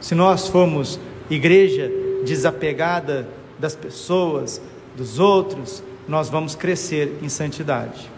Se 0.00 0.14
nós 0.14 0.46
formos 0.46 1.00
igreja 1.28 1.90
desapegada 2.24 3.28
das 3.58 3.74
pessoas, 3.74 4.62
dos 4.96 5.18
outros, 5.18 5.82
nós 6.06 6.28
vamos 6.28 6.54
crescer 6.54 7.18
em 7.22 7.28
santidade. 7.28 8.10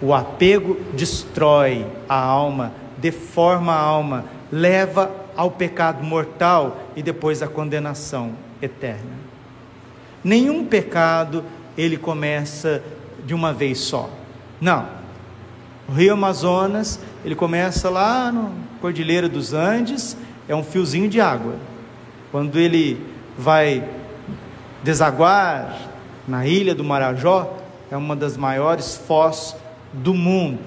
O 0.00 0.12
apego 0.12 0.78
destrói 0.92 1.86
a 2.08 2.18
alma, 2.18 2.72
deforma 2.98 3.72
a 3.72 3.80
alma, 3.80 4.24
leva 4.52 5.10
ao 5.36 5.50
pecado 5.50 6.02
mortal 6.04 6.78
e 6.94 7.02
depois 7.02 7.42
à 7.42 7.48
condenação 7.48 8.32
eterna. 8.60 9.12
Nenhum 10.22 10.64
pecado 10.64 11.44
ele 11.76 11.96
começa 11.96 12.82
de 13.24 13.34
uma 13.34 13.52
vez 13.52 13.78
só. 13.78 14.10
Não. 14.60 14.86
O 15.88 15.92
Rio 15.92 16.14
Amazonas, 16.14 17.00
ele 17.24 17.34
começa 17.34 17.88
lá 17.88 18.32
no 18.32 18.50
Cordilheira 18.80 19.28
dos 19.28 19.52
Andes, 19.52 20.16
é 20.48 20.54
um 20.54 20.64
fiozinho 20.64 21.08
de 21.08 21.20
água. 21.20 21.54
Quando 22.32 22.58
ele 22.58 23.00
vai 23.38 23.84
desaguar 24.86 25.76
na 26.28 26.46
ilha 26.46 26.72
do 26.72 26.84
Marajó, 26.84 27.56
é 27.90 27.96
uma 27.96 28.14
das 28.14 28.36
maiores 28.36 28.96
foz 28.96 29.56
do 29.92 30.14
mundo. 30.14 30.62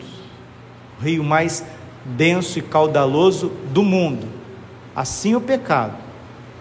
O 0.99 1.03
rio 1.05 1.23
mais 1.23 1.63
denso 2.03 2.59
e 2.59 2.61
caudaloso 2.61 3.49
do 3.71 3.81
mundo. 3.81 4.27
Assim 4.93 5.31
é 5.31 5.37
o 5.37 5.41
pecado. 5.41 5.95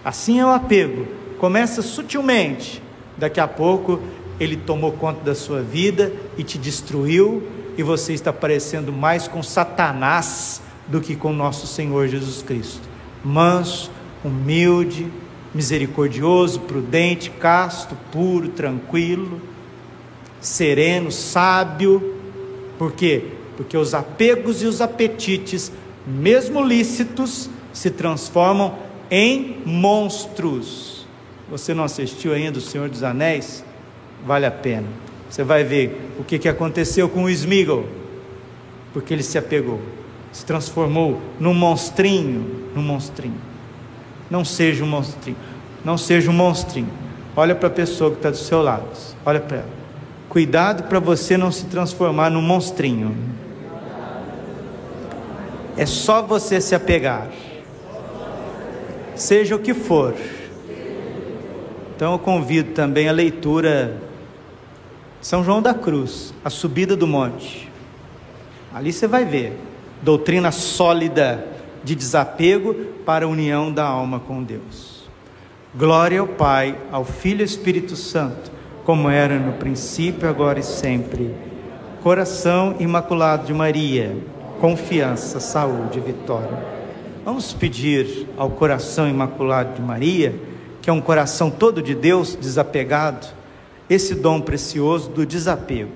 Assim 0.05 0.39
é 0.39 0.45
o 0.45 0.49
apego. 0.49 1.05
Começa 1.37 1.81
sutilmente, 1.81 2.81
Daqui 3.17 3.41
a 3.41 3.47
pouco 3.49 3.99
ele 4.39 4.55
tomou 4.55 4.93
conta 4.93 5.21
da 5.25 5.35
sua 5.35 5.61
vida 5.61 6.13
e 6.37 6.43
te 6.43 6.57
destruiu, 6.57 7.45
e 7.77 7.83
você 7.83 8.13
está 8.13 8.31
parecendo 8.31 8.93
mais 8.93 9.27
com 9.27 9.43
Satanás 9.43 10.61
do 10.87 11.01
que 11.01 11.13
com 11.13 11.33
nosso 11.33 11.67
Senhor 11.67 12.07
Jesus 12.07 12.41
Cristo. 12.41 12.87
Manso, 13.21 13.91
humilde, 14.23 15.11
misericordioso, 15.53 16.61
prudente, 16.61 17.29
casto, 17.29 17.95
puro, 18.11 18.49
tranquilo, 18.49 19.41
sereno, 20.39 21.11
sábio. 21.11 22.15
Por 22.77 22.91
quê? 22.91 23.25
Porque 23.57 23.77
os 23.77 23.93
apegos 23.93 24.61
e 24.61 24.65
os 24.65 24.81
apetites, 24.81 25.71
mesmo 26.05 26.63
lícitos, 26.63 27.49
se 27.73 27.89
transformam 27.89 28.75
em 29.11 29.57
monstros 29.65 30.99
você 31.49 31.73
não 31.73 31.83
assistiu 31.83 32.33
ainda 32.33 32.59
O 32.59 32.61
Senhor 32.61 32.89
dos 32.89 33.03
Anéis? 33.03 33.65
Vale 34.25 34.45
a 34.45 34.51
pena. 34.51 34.87
Você 35.29 35.43
vai 35.43 35.63
ver 35.63 36.11
o 36.19 36.23
que, 36.23 36.37
que 36.37 36.47
aconteceu 36.47 37.07
com 37.07 37.23
o 37.23 37.29
Smeagol, 37.29 37.87
porque 38.91 39.13
ele 39.13 39.23
se 39.23 39.37
apegou, 39.37 39.79
se 40.31 40.43
transformou 40.43 41.21
num 41.39 41.53
monstrinho, 41.53 42.69
num 42.75 42.81
monstrinho. 42.81 43.48
Não 44.29 44.45
seja 44.45 44.83
um 44.83 44.87
monstrinho, 44.87 45.37
não 45.83 45.97
seja 45.97 46.29
um 46.29 46.33
monstrinho. 46.33 46.89
Olha 47.35 47.55
para 47.55 47.67
a 47.67 47.71
pessoa 47.71 48.11
que 48.11 48.17
está 48.17 48.29
do 48.29 48.37
seu 48.37 48.61
lado, 48.61 48.85
olha 49.25 49.39
para 49.39 49.57
ela. 49.57 49.69
Cuidado 50.27 50.83
para 50.83 50.99
você 50.99 51.37
não 51.37 51.51
se 51.51 51.65
transformar 51.65 52.29
num 52.29 52.41
monstrinho. 52.41 53.15
É 55.75 55.85
só 55.85 56.21
você 56.21 56.59
se 56.59 56.75
apegar, 56.75 57.29
seja 59.15 59.55
o 59.55 59.59
que 59.59 59.73
for. 59.73 60.13
Então 61.95 62.13
eu 62.13 62.19
convido 62.19 62.73
também 62.73 63.09
a 63.09 63.11
leitura 63.11 63.97
São 65.21 65.43
João 65.43 65.61
da 65.61 65.73
Cruz, 65.73 66.33
a 66.45 66.49
subida 66.49 66.95
do 66.95 67.07
monte. 67.07 67.69
Ali 68.73 68.93
você 68.93 69.07
vai 69.07 69.25
ver 69.25 69.57
doutrina 70.01 70.51
sólida 70.51 71.45
de 71.83 71.95
desapego 71.95 72.73
para 73.05 73.25
a 73.25 73.27
união 73.27 73.71
da 73.71 73.85
alma 73.85 74.19
com 74.19 74.43
Deus. 74.43 75.09
Glória 75.75 76.19
ao 76.19 76.27
Pai, 76.27 76.75
ao 76.91 77.05
Filho 77.05 77.41
e 77.41 77.45
Espírito 77.45 77.95
Santo, 77.95 78.51
como 78.85 79.09
era 79.09 79.37
no 79.37 79.53
princípio, 79.53 80.27
agora 80.27 80.59
e 80.59 80.63
sempre. 80.63 81.35
Coração 82.01 82.75
imaculado 82.79 83.45
de 83.45 83.53
Maria, 83.53 84.15
confiança, 84.59 85.39
saúde 85.39 85.99
e 85.99 86.01
vitória. 86.01 86.79
Vamos 87.23 87.53
pedir 87.53 88.27
ao 88.37 88.49
coração 88.49 89.07
imaculado 89.07 89.75
de 89.75 89.81
Maria 89.81 90.33
que 90.81 90.89
é 90.89 90.93
um 90.93 91.01
coração 91.01 91.51
todo 91.51 91.81
de 91.81 91.93
Deus, 91.93 92.35
desapegado, 92.35 93.27
esse 93.89 94.15
dom 94.15 94.39
precioso 94.41 95.09
do 95.09 95.25
desapego. 95.25 95.91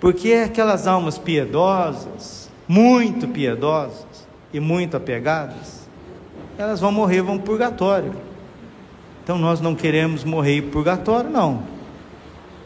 Porque 0.00 0.30
é 0.30 0.44
aquelas 0.44 0.86
almas 0.86 1.18
piedosas, 1.18 2.50
muito 2.66 3.28
piedosas 3.28 4.26
e 4.52 4.60
muito 4.60 4.96
apegadas, 4.96 5.88
elas 6.58 6.80
vão 6.80 6.92
morrer, 6.92 7.22
vão 7.22 7.38
purgatório. 7.38 8.12
Então 9.22 9.38
nós 9.38 9.60
não 9.60 9.74
queremos 9.74 10.24
morrer 10.24 10.58
em 10.58 10.62
purgatório, 10.62 11.30
não. 11.30 11.62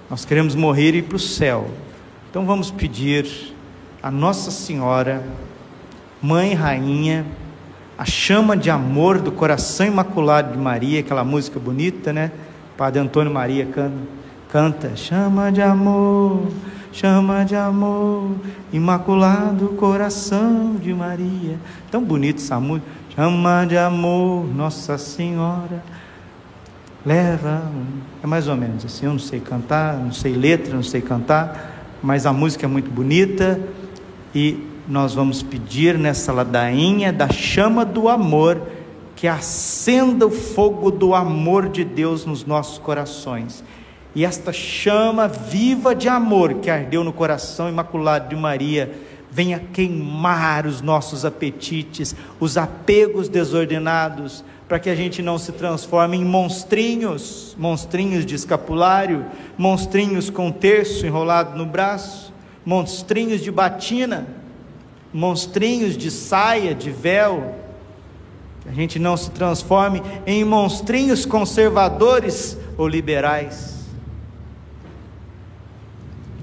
Nós 0.09 0.25
queremos 0.25 0.55
morrer 0.55 0.94
e 0.94 0.99
ir 0.99 1.03
para 1.03 1.16
o 1.16 1.20
céu. 1.20 1.68
Então 2.31 2.44
vamos 2.44 2.70
pedir 2.70 3.55
a 4.03 4.11
Nossa 4.11 4.51
Senhora, 4.51 5.22
Mãe 6.22 6.55
Rainha, 6.55 7.27
a 7.99 8.05
chama 8.05 8.57
de 8.57 8.70
amor 8.70 9.18
do 9.18 9.33
coração 9.33 9.87
imaculado 9.87 10.53
de 10.53 10.59
Maria, 10.59 11.01
aquela 11.01 11.25
música 11.25 11.59
bonita, 11.59 12.12
né? 12.12 12.31
Padre 12.77 13.01
Antônio 13.01 13.33
Maria 13.33 13.66
canta, 13.66 13.96
canta 14.51 14.96
chama 14.96 15.51
de 15.51 15.62
amor, 15.62 16.46
chama 16.97 17.45
de 17.45 17.55
amor, 17.55 18.31
imaculado 18.73 19.69
coração 19.77 20.77
de 20.77 20.95
Maria. 20.95 21.59
Tão 21.91 22.03
bonito 22.03 22.39
essa 22.39 22.59
música. 22.59 22.87
Chama 23.15 23.67
de 23.67 23.77
amor, 23.77 24.47
Nossa 24.55 24.97
Senhora. 24.97 25.83
Leva, 27.05 27.71
é 28.25 28.27
mais 28.27 28.49
ou 28.49 28.57
menos 28.57 28.85
assim, 28.85 29.05
eu 29.05 29.13
não 29.13 29.19
sei 29.19 29.41
cantar, 29.41 29.99
não 29.99 30.11
sei 30.11 30.33
letra, 30.33 30.75
não 30.75 30.83
sei 30.83 31.03
cantar, 31.03 31.97
mas 32.03 32.25
a 32.25 32.33
música 32.33 32.65
é 32.65 32.69
muito 32.69 32.91
bonita 32.91 33.61
e 34.35 34.67
nós 34.89 35.15
vamos 35.15 35.43
pedir 35.43 35.99
nessa 35.99 36.33
ladainha 36.33 37.13
da 37.13 37.29
chama 37.29 37.85
do 37.85 38.09
amor 38.09 38.61
que 39.15 39.29
acenda 39.29 40.27
o 40.27 40.31
fogo 40.31 40.91
do 40.91 41.15
amor 41.15 41.69
de 41.69 41.85
Deus 41.85 42.25
nos 42.25 42.45
nossos 42.47 42.79
corações. 42.79 43.63
E 44.16 44.24
esta 44.24 44.52
chama 44.52 45.29
viva 45.29 45.94
de 45.94 46.09
amor 46.09 46.55
que 46.55 46.68
ardeu 46.68 47.05
no 47.05 47.12
coração 47.12 47.68
imaculado 47.68 48.31
de 48.31 48.35
Maria, 48.35 48.92
venha 49.31 49.61
queimar 49.61 50.66
os 50.66 50.81
nossos 50.81 51.24
apetites, 51.24 52.16
os 52.40 52.57
apegos 52.57 53.29
desordenados, 53.29 54.42
para 54.66 54.81
que 54.81 54.90
a 54.90 54.96
gente 54.96 55.22
não 55.22 55.38
se 55.38 55.52
transforme 55.52 56.16
em 56.16 56.24
monstrinhos, 56.24 57.55
monstrinhos 57.57 58.26
de 58.26 58.35
escapulário, 58.35 59.24
monstrinhos 59.57 60.31
com 60.31 60.50
terço 60.50 61.07
enrolado 61.07 61.57
no 61.57 61.64
braço, 61.64 62.35
monstrinhos 62.64 63.40
de 63.40 63.52
batina 63.52 64.26
monstrinhos 65.16 65.96
de 65.96 66.11
saia, 66.11 66.74
de 66.74 66.90
véu, 66.90 67.55
que 68.61 68.68
a 68.68 68.72
gente 68.72 68.98
não 68.98 69.16
se 69.16 69.31
transforme 69.31 70.02
em 70.26 70.44
monstrinhos 70.44 71.24
conservadores 71.24 72.59
ou 72.76 72.87
liberais. 72.87 73.76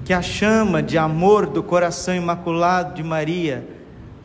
Que 0.04 0.12
a 0.12 0.20
chama 0.20 0.82
de 0.82 0.98
amor 0.98 1.46
do 1.46 1.62
coração 1.62 2.14
imaculado 2.14 2.94
de 2.94 3.02
Maria 3.02 3.66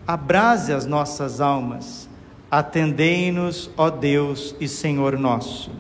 abrase 0.06 0.74
as 0.74 0.86
nossas 0.86 1.40
almas. 1.40 2.10
Atendei-nos, 2.52 3.70
ó 3.78 3.90
Deus 3.90 4.56
e 4.60 4.68
Senhor 4.68 5.18
nosso. 5.18 5.72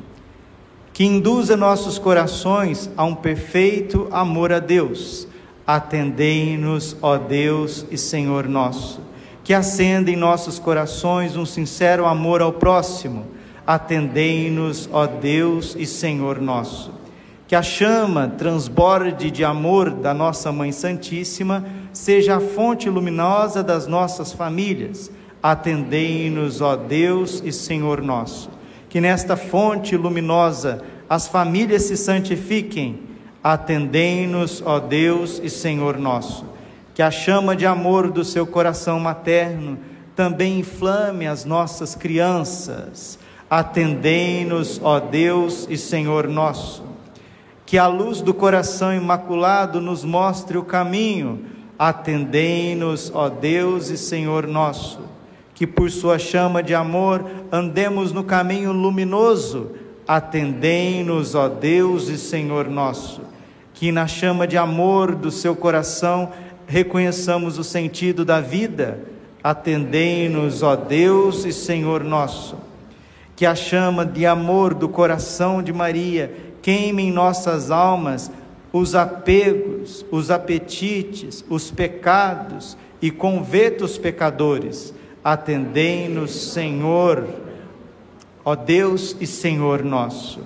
Que 0.94 1.04
induza 1.04 1.58
nossos 1.58 2.00
corações 2.00 2.90
a 2.96 3.04
um 3.04 3.16
perfeito 3.16 4.08
amor 4.12 4.52
a 4.52 4.60
Deus 4.60 5.28
Atendei-nos, 5.70 6.98
ó 7.00 7.16
Deus 7.16 7.86
e 7.92 7.98
Senhor 7.98 8.48
nosso, 8.48 9.02
que 9.44 9.54
acenda 9.54 10.10
em 10.10 10.16
nossos 10.16 10.58
corações 10.58 11.36
um 11.36 11.46
sincero 11.46 12.08
amor 12.08 12.42
ao 12.42 12.52
próximo. 12.52 13.28
Atendei-nos, 13.68 14.90
ó 14.92 15.06
Deus 15.06 15.76
e 15.78 15.86
Senhor 15.86 16.42
nosso. 16.42 16.92
Que 17.50 17.56
a 17.56 17.62
chama 17.62 18.32
transborde 18.38 19.30
de 19.30 19.44
amor 19.44 19.90
da 19.90 20.14
nossa 20.14 20.50
Mãe 20.54 20.72
Santíssima 20.72 21.66
seja 21.92 22.38
a 22.38 22.40
fonte 22.40 22.90
luminosa 22.90 23.62
das 23.62 23.88
nossas 23.88 24.32
famílias. 24.32 25.12
Atendei-nos, 25.44 26.62
ó 26.62 26.78
Deus 26.78 27.44
e 27.44 27.52
Senhor 27.52 28.02
nosso. 28.02 28.50
Que 28.88 29.02
nesta 29.02 29.36
fonte 29.36 29.98
luminosa 29.98 30.82
as 31.10 31.28
famílias 31.28 31.84
se 31.84 31.98
santifiquem 31.98 33.10
Atendei-nos, 33.44 34.62
ó 34.66 34.80
Deus 34.80 35.40
e 35.42 35.50
Senhor 35.50 35.98
nosso, 35.98 36.46
que 36.94 37.02
a 37.02 37.10
chama 37.10 37.56
de 37.56 37.66
amor 37.66 38.12
do 38.12 38.26
seu 38.26 38.46
coração 38.46 39.00
materno 39.00 39.80
também 40.14 40.60
inflame 40.60 41.26
as 41.26 41.46
nossas 41.46 41.96
crianças. 41.96 43.18
Atendei-nos, 43.50 44.82
ó 44.84 45.00
Deus 45.00 45.66
e 45.70 45.78
Senhor 45.78 46.28
nosso, 46.28 46.84
que 47.70 47.78
a 47.78 47.86
luz 47.86 48.20
do 48.20 48.34
coração 48.34 48.92
imaculado 48.92 49.80
nos 49.80 50.04
mostre 50.04 50.58
o 50.58 50.64
caminho. 50.64 51.46
Atendei-nos, 51.78 53.12
ó 53.14 53.30
Deus 53.30 53.92
e 53.92 53.98
Senhor 53.98 54.48
nosso, 54.48 55.02
que 55.54 55.68
por 55.68 55.92
sua 55.92 56.18
chama 56.18 56.64
de 56.64 56.74
amor 56.74 57.24
andemos 57.52 58.12
no 58.12 58.24
caminho 58.24 58.72
luminoso. 58.72 59.70
Atendei-nos, 60.08 61.36
ó 61.36 61.48
Deus 61.48 62.10
e 62.10 62.18
Senhor 62.18 62.68
nosso 62.68 63.22
que 63.76 63.92
na 63.92 64.08
chama 64.08 64.48
de 64.48 64.58
amor 64.58 65.14
do 65.14 65.30
seu 65.30 65.56
coração 65.56 66.32
reconheçamos 66.66 67.60
o 67.60 67.64
sentido 67.64 68.26
da 68.26 68.42
vida. 68.42 69.00
Atendei-nos, 69.44 70.64
ó 70.64 70.76
Deus 70.76 71.46
e 71.46 71.54
Senhor 71.54 72.04
nosso. 72.04 72.58
Que 73.36 73.46
a 73.46 73.54
chama 73.54 74.06
de 74.06 74.26
amor 74.26 74.74
do 74.74 74.90
coração 74.90 75.64
de 75.64 75.72
Maria 75.72 76.49
queime 76.62 77.04
em 77.04 77.12
nossas 77.12 77.72
almas 77.72 78.32
os 78.72 78.96
apegos, 78.96 80.06
os 80.12 80.30
apetites, 80.30 81.44
os 81.50 81.72
pecados 81.72 82.78
e 83.02 83.10
converta 83.10 83.86
os 83.86 83.98
pecadores. 83.98 84.94
Atendei-nos, 85.24 86.32
Senhor, 86.32 87.28
ó 88.46 88.56
Deus 88.56 89.16
e 89.20 89.28
Senhor 89.28 89.84
nosso 89.84 90.42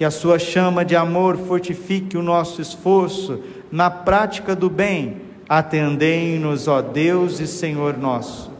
que 0.00 0.04
a 0.06 0.10
sua 0.10 0.38
chama 0.38 0.82
de 0.82 0.96
amor 0.96 1.36
fortifique 1.36 2.16
o 2.16 2.22
nosso 2.22 2.62
esforço 2.62 3.38
na 3.70 3.90
prática 3.90 4.56
do 4.56 4.70
bem. 4.70 5.18
Atendei-nos, 5.46 6.66
ó 6.68 6.80
Deus 6.80 7.38
e 7.38 7.46
Senhor 7.46 7.98
nosso. 7.98 8.50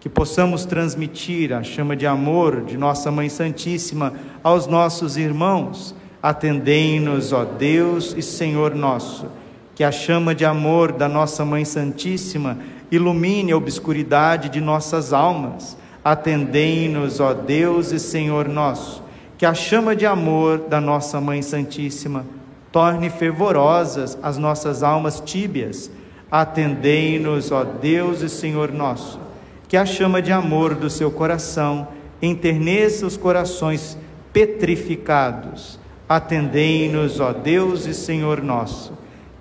Que 0.00 0.08
possamos 0.08 0.64
transmitir 0.64 1.52
a 1.52 1.62
chama 1.62 1.94
de 1.94 2.08
amor 2.08 2.62
de 2.62 2.76
nossa 2.76 3.08
Mãe 3.08 3.28
Santíssima 3.28 4.14
aos 4.42 4.66
nossos 4.66 5.16
irmãos. 5.16 5.94
Atendei-nos, 6.22 7.32
ó 7.32 7.44
Deus 7.44 8.14
e 8.16 8.22
Senhor 8.22 8.74
nosso. 8.74 9.26
Que 9.74 9.84
a 9.84 9.92
chama 9.92 10.34
de 10.34 10.44
amor 10.44 10.92
da 10.92 11.08
nossa 11.08 11.44
Mãe 11.44 11.64
Santíssima 11.64 12.58
ilumine 12.90 13.52
a 13.52 13.56
obscuridade 13.56 14.48
de 14.48 14.60
nossas 14.60 15.12
almas. 15.12 15.76
Atendei-nos, 16.04 17.20
ó 17.20 17.32
Deus 17.32 17.92
e 17.92 17.98
Senhor 17.98 18.48
nosso 18.48 19.10
que 19.40 19.46
a 19.46 19.54
chama 19.54 19.96
de 19.96 20.04
amor 20.04 20.58
da 20.68 20.82
nossa 20.82 21.18
Mãe 21.18 21.40
Santíssima 21.40 22.26
torne 22.70 23.08
fervorosas 23.08 24.18
as 24.22 24.36
nossas 24.36 24.82
almas 24.82 25.18
tíbias. 25.18 25.90
Atendei-nos, 26.30 27.50
ó 27.50 27.64
Deus 27.64 28.20
e 28.20 28.28
Senhor 28.28 28.70
nosso, 28.70 29.18
que 29.66 29.78
a 29.78 29.86
chama 29.86 30.20
de 30.20 30.30
amor 30.30 30.74
do 30.74 30.90
seu 30.90 31.10
coração 31.10 31.88
enterneça 32.20 33.06
os 33.06 33.16
corações 33.16 33.96
petrificados. 34.30 35.79
Atendei-nos, 36.10 37.20
ó 37.20 37.32
Deus 37.32 37.86
e 37.86 37.94
Senhor 37.94 38.42
nosso, 38.42 38.92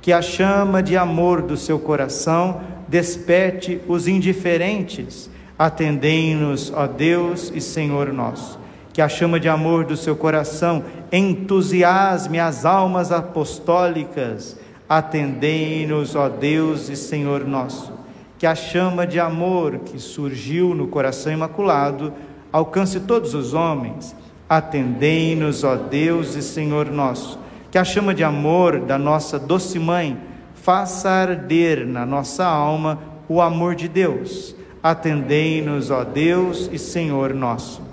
que 0.02 0.14
a 0.14 0.22
chama 0.22 0.82
de 0.82 0.96
amor 0.96 1.42
do 1.42 1.58
seu 1.58 1.80
coração 1.80 2.62
desperte 2.88 3.82
os 3.88 4.08
indiferentes. 4.08 5.30
Atendei-nos, 5.58 6.72
ó 6.74 6.88
Deus 6.88 7.52
e 7.54 7.60
Senhor 7.60 8.14
nosso 8.14 8.60
que 9.00 9.02
a 9.02 9.08
chama 9.08 9.40
de 9.40 9.48
amor 9.48 9.86
do 9.86 9.96
seu 9.96 10.14
coração 10.14 10.84
entusiasme 11.10 12.38
as 12.38 12.66
almas 12.66 13.14
apostólicas. 13.14 14.58
Atendei-nos, 14.90 16.16
ó 16.16 16.28
Deus 16.28 16.90
e 16.90 16.98
Senhor 16.98 17.46
nosso. 17.46 17.94
Que 18.38 18.46
a 18.46 18.54
chama 18.54 19.08
de 19.08 19.18
amor 19.18 19.80
que 19.86 19.98
surgiu 20.00 20.76
no 20.76 20.88
coração 20.88 21.32
imaculado 21.32 22.12
alcance 22.52 23.00
todos 23.00 23.34
os 23.34 23.54
homens. 23.54 24.14
Atendei-nos, 24.50 25.64
ó 25.64 25.76
Deus 25.76 26.36
e 26.36 26.42
Senhor 26.42 26.90
nosso. 26.90 27.40
Que 27.70 27.78
a 27.78 27.84
chama 27.84 28.14
de 28.14 28.24
amor 28.24 28.80
da 28.80 28.98
nossa 28.98 29.38
doce 29.38 29.78
mãe 29.78 30.18
faça 30.56 31.10
arder 31.10 31.86
na 31.86 32.06
nossa 32.06 32.46
alma 32.46 33.00
o 33.30 33.40
amor 33.42 33.76
de 33.76 33.88
Deus. 33.88 34.56
Atendei-nos, 34.82 35.92
ó 35.92 36.04
Deus 36.04 36.70
e 36.74 36.80
Senhor 36.80 37.34
nosso 37.34 37.90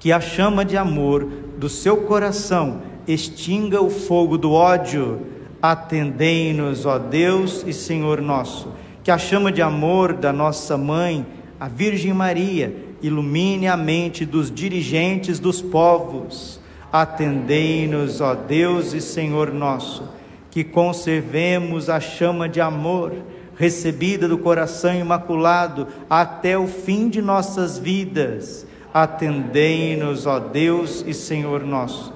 que 0.00 0.10
a 0.10 0.18
chama 0.18 0.64
de 0.64 0.78
amor 0.78 1.28
do 1.58 1.68
seu 1.68 1.98
coração 1.98 2.80
extinga 3.06 3.82
o 3.82 3.90
fogo 3.90 4.38
do 4.38 4.52
ódio. 4.52 5.26
Atendei-nos, 5.60 6.86
ó 6.86 6.98
Deus 6.98 7.62
e 7.66 7.72
Senhor 7.74 8.22
nosso. 8.22 8.72
Que 9.04 9.10
a 9.10 9.18
chama 9.18 9.52
de 9.52 9.60
amor 9.60 10.14
da 10.14 10.32
nossa 10.32 10.78
mãe, 10.78 11.26
a 11.60 11.68
Virgem 11.68 12.14
Maria, 12.14 12.74
ilumine 13.02 13.68
a 13.68 13.76
mente 13.76 14.24
dos 14.24 14.50
dirigentes 14.50 15.38
dos 15.38 15.60
povos. 15.62 16.60
Atendei-nos, 16.92 18.20
ó 18.20 18.34
Deus 18.34 18.92
e 18.92 19.00
Senhor 19.00 19.52
nosso, 19.52 20.04
que 20.50 20.64
conservemos 20.64 21.88
a 21.88 22.00
chama 22.00 22.48
de 22.48 22.60
amor 22.60 23.12
recebida 23.56 24.26
do 24.26 24.38
coração 24.38 24.94
imaculado 24.94 25.86
até 26.08 26.58
o 26.58 26.66
fim 26.66 27.08
de 27.08 27.20
nossas 27.20 27.78
vidas 27.78 28.66
Atendei-nos, 28.92 30.26
ó 30.26 30.40
Deus 30.40 31.04
e 31.06 31.14
Senhor 31.14 31.64
nosso, 31.64 32.12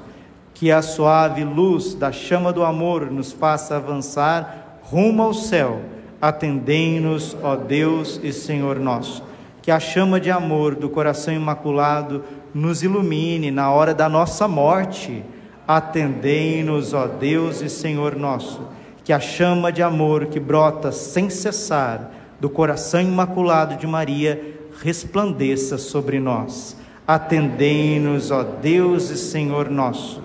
que 0.52 0.72
a 0.72 0.82
suave 0.82 1.44
luz 1.44 1.94
da 1.94 2.10
chama 2.10 2.52
do 2.52 2.64
amor 2.64 3.12
nos 3.12 3.30
faça 3.32 3.76
avançar 3.76 4.80
rumo 4.82 5.22
ao 5.22 5.32
céu. 5.32 5.80
Atendei-nos, 6.20 7.36
ó 7.42 7.54
Deus 7.54 8.18
e 8.24 8.32
Senhor 8.32 8.80
nosso. 8.80 9.22
Que 9.64 9.70
a 9.70 9.80
chama 9.80 10.20
de 10.20 10.30
amor 10.30 10.74
do 10.74 10.90
coração 10.90 11.32
imaculado 11.32 12.22
nos 12.52 12.82
ilumine 12.82 13.50
na 13.50 13.70
hora 13.70 13.94
da 13.94 14.10
nossa 14.10 14.46
morte. 14.46 15.24
Atendei-nos, 15.66 16.92
ó 16.92 17.06
Deus 17.06 17.62
e 17.62 17.70
Senhor 17.70 18.14
nosso. 18.14 18.60
Que 19.02 19.10
a 19.10 19.18
chama 19.18 19.72
de 19.72 19.82
amor 19.82 20.26
que 20.26 20.38
brota 20.38 20.92
sem 20.92 21.30
cessar 21.30 22.12
do 22.38 22.50
coração 22.50 23.00
imaculado 23.00 23.78
de 23.78 23.86
Maria 23.86 24.38
resplandeça 24.82 25.78
sobre 25.78 26.20
nós. 26.20 26.76
Atendei-nos, 27.06 28.30
ó 28.30 28.42
Deus 28.42 29.08
e 29.08 29.16
Senhor 29.16 29.70
nosso. 29.70 30.20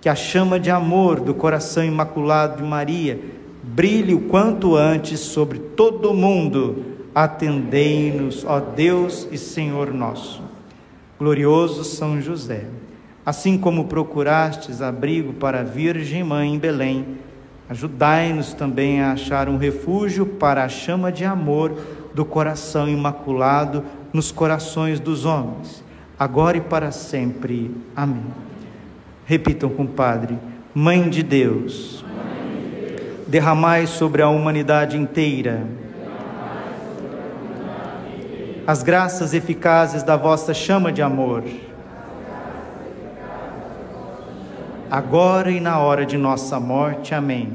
Que 0.00 0.08
a 0.08 0.14
chama 0.14 0.60
de 0.60 0.70
amor 0.70 1.18
do 1.18 1.34
coração 1.34 1.84
imaculado 1.84 2.58
de 2.58 2.62
Maria 2.62 3.18
brilhe 3.60 4.14
o 4.14 4.20
quanto 4.28 4.76
antes 4.76 5.18
sobre 5.18 5.58
todo 5.58 6.12
o 6.12 6.14
mundo. 6.14 6.91
Atendei-nos, 7.14 8.42
ó 8.44 8.58
Deus 8.58 9.28
e 9.30 9.36
Senhor 9.36 9.92
nosso. 9.92 10.42
Glorioso 11.18 11.84
São 11.84 12.20
José, 12.22 12.64
assim 13.24 13.58
como 13.58 13.84
procurastes 13.84 14.80
abrigo 14.80 15.34
para 15.34 15.60
a 15.60 15.62
Virgem 15.62 16.24
Mãe 16.24 16.54
em 16.54 16.58
Belém, 16.58 17.18
ajudai-nos 17.68 18.54
também 18.54 19.02
a 19.02 19.12
achar 19.12 19.46
um 19.48 19.58
refúgio 19.58 20.24
para 20.24 20.64
a 20.64 20.68
chama 20.70 21.12
de 21.12 21.24
amor 21.24 21.76
do 22.14 22.24
coração 22.24 22.88
imaculado 22.88 23.84
nos 24.10 24.32
corações 24.32 24.98
dos 24.98 25.26
homens, 25.26 25.84
agora 26.18 26.56
e 26.56 26.62
para 26.62 26.90
sempre. 26.90 27.70
Amém. 27.94 28.24
Repitam 29.26 29.68
com 29.68 29.84
o 29.84 29.88
Padre: 29.88 30.38
Mãe 30.74 31.10
de 31.10 31.22
Deus, 31.22 32.02
derramai 33.28 33.86
sobre 33.86 34.22
a 34.22 34.28
humanidade 34.30 34.96
inteira 34.96 35.81
as 38.66 38.82
graças 38.82 39.34
eficazes 39.34 40.02
da 40.02 40.16
vossa 40.16 40.54
chama 40.54 40.92
de 40.92 41.02
amor. 41.02 41.44
Agora 44.90 45.50
e 45.50 45.60
na 45.60 45.78
hora 45.78 46.04
de 46.04 46.18
nossa 46.18 46.60
morte. 46.60 47.14
Amém. 47.14 47.52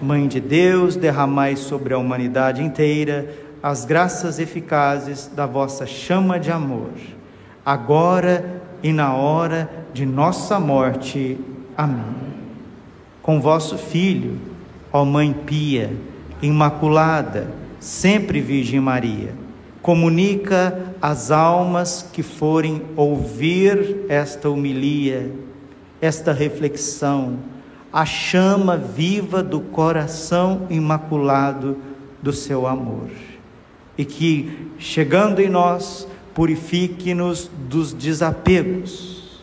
Mãe 0.00 0.26
de 0.26 0.40
Deus, 0.40 0.96
derramai 0.96 1.54
sobre 1.54 1.94
a 1.94 1.98
humanidade 1.98 2.62
inteira 2.62 3.42
as 3.62 3.84
graças 3.84 4.40
eficazes 4.40 5.30
da 5.32 5.46
vossa 5.46 5.86
chama 5.86 6.40
de 6.40 6.50
amor, 6.50 6.90
agora 7.64 8.60
e 8.82 8.92
na 8.92 9.14
hora 9.14 9.70
de 9.94 10.04
nossa 10.04 10.58
morte. 10.58 11.38
Amém. 11.76 12.02
Com 13.22 13.40
vosso 13.40 13.78
Filho, 13.78 14.36
ó 14.92 15.04
Mãe 15.04 15.32
pia, 15.32 15.92
imaculada, 16.42 17.46
sempre 17.82 18.40
Virgem 18.40 18.78
Maria, 18.78 19.34
comunica 19.82 20.94
às 21.02 21.32
almas 21.32 22.08
que 22.12 22.22
forem 22.22 22.80
ouvir 22.94 24.04
esta 24.08 24.48
homilia, 24.48 25.32
esta 26.00 26.32
reflexão, 26.32 27.38
a 27.92 28.06
chama 28.06 28.76
viva 28.76 29.42
do 29.42 29.60
coração 29.60 30.68
imaculado 30.70 31.76
do 32.22 32.32
seu 32.32 32.68
amor. 32.68 33.10
E 33.98 34.04
que, 34.04 34.70
chegando 34.78 35.40
em 35.40 35.48
nós, 35.48 36.06
purifique-nos 36.32 37.50
dos 37.68 37.92
desapegos, 37.92 39.42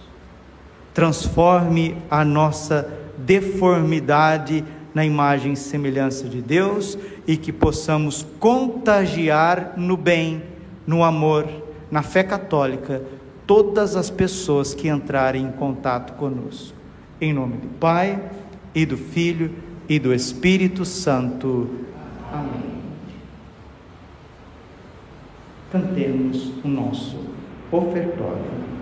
transforme 0.94 1.98
a 2.10 2.24
nossa 2.24 2.90
deformidade 3.18 4.64
na 4.94 5.06
imagem 5.06 5.54
e 5.54 5.58
semelhança 5.58 6.28
de 6.28 6.42
Deus 6.42 6.98
e 7.30 7.38
que 7.38 7.54
possamos 7.54 8.26
contagiar 8.40 9.76
no 9.78 9.96
bem, 9.96 10.42
no 10.88 11.04
amor, 11.04 11.48
na 11.92 12.02
fé 12.02 12.24
católica, 12.24 13.04
todas 13.46 13.96
as 13.96 14.10
pessoas 14.10 14.74
que 14.74 14.88
entrarem 14.88 15.46
em 15.46 15.52
contato 15.52 16.14
conosco. 16.14 16.76
Em 17.22 17.32
nome 17.32 17.58
do 17.58 17.68
Pai 17.68 18.20
e 18.74 18.84
do 18.84 18.98
Filho 18.98 19.54
e 19.88 20.00
do 20.00 20.12
Espírito 20.12 20.84
Santo. 20.86 21.70
Amém. 22.34 22.80
Cantemos 25.72 26.52
o 26.66 26.68
nosso 26.68 27.16
ofertório. 27.72 28.79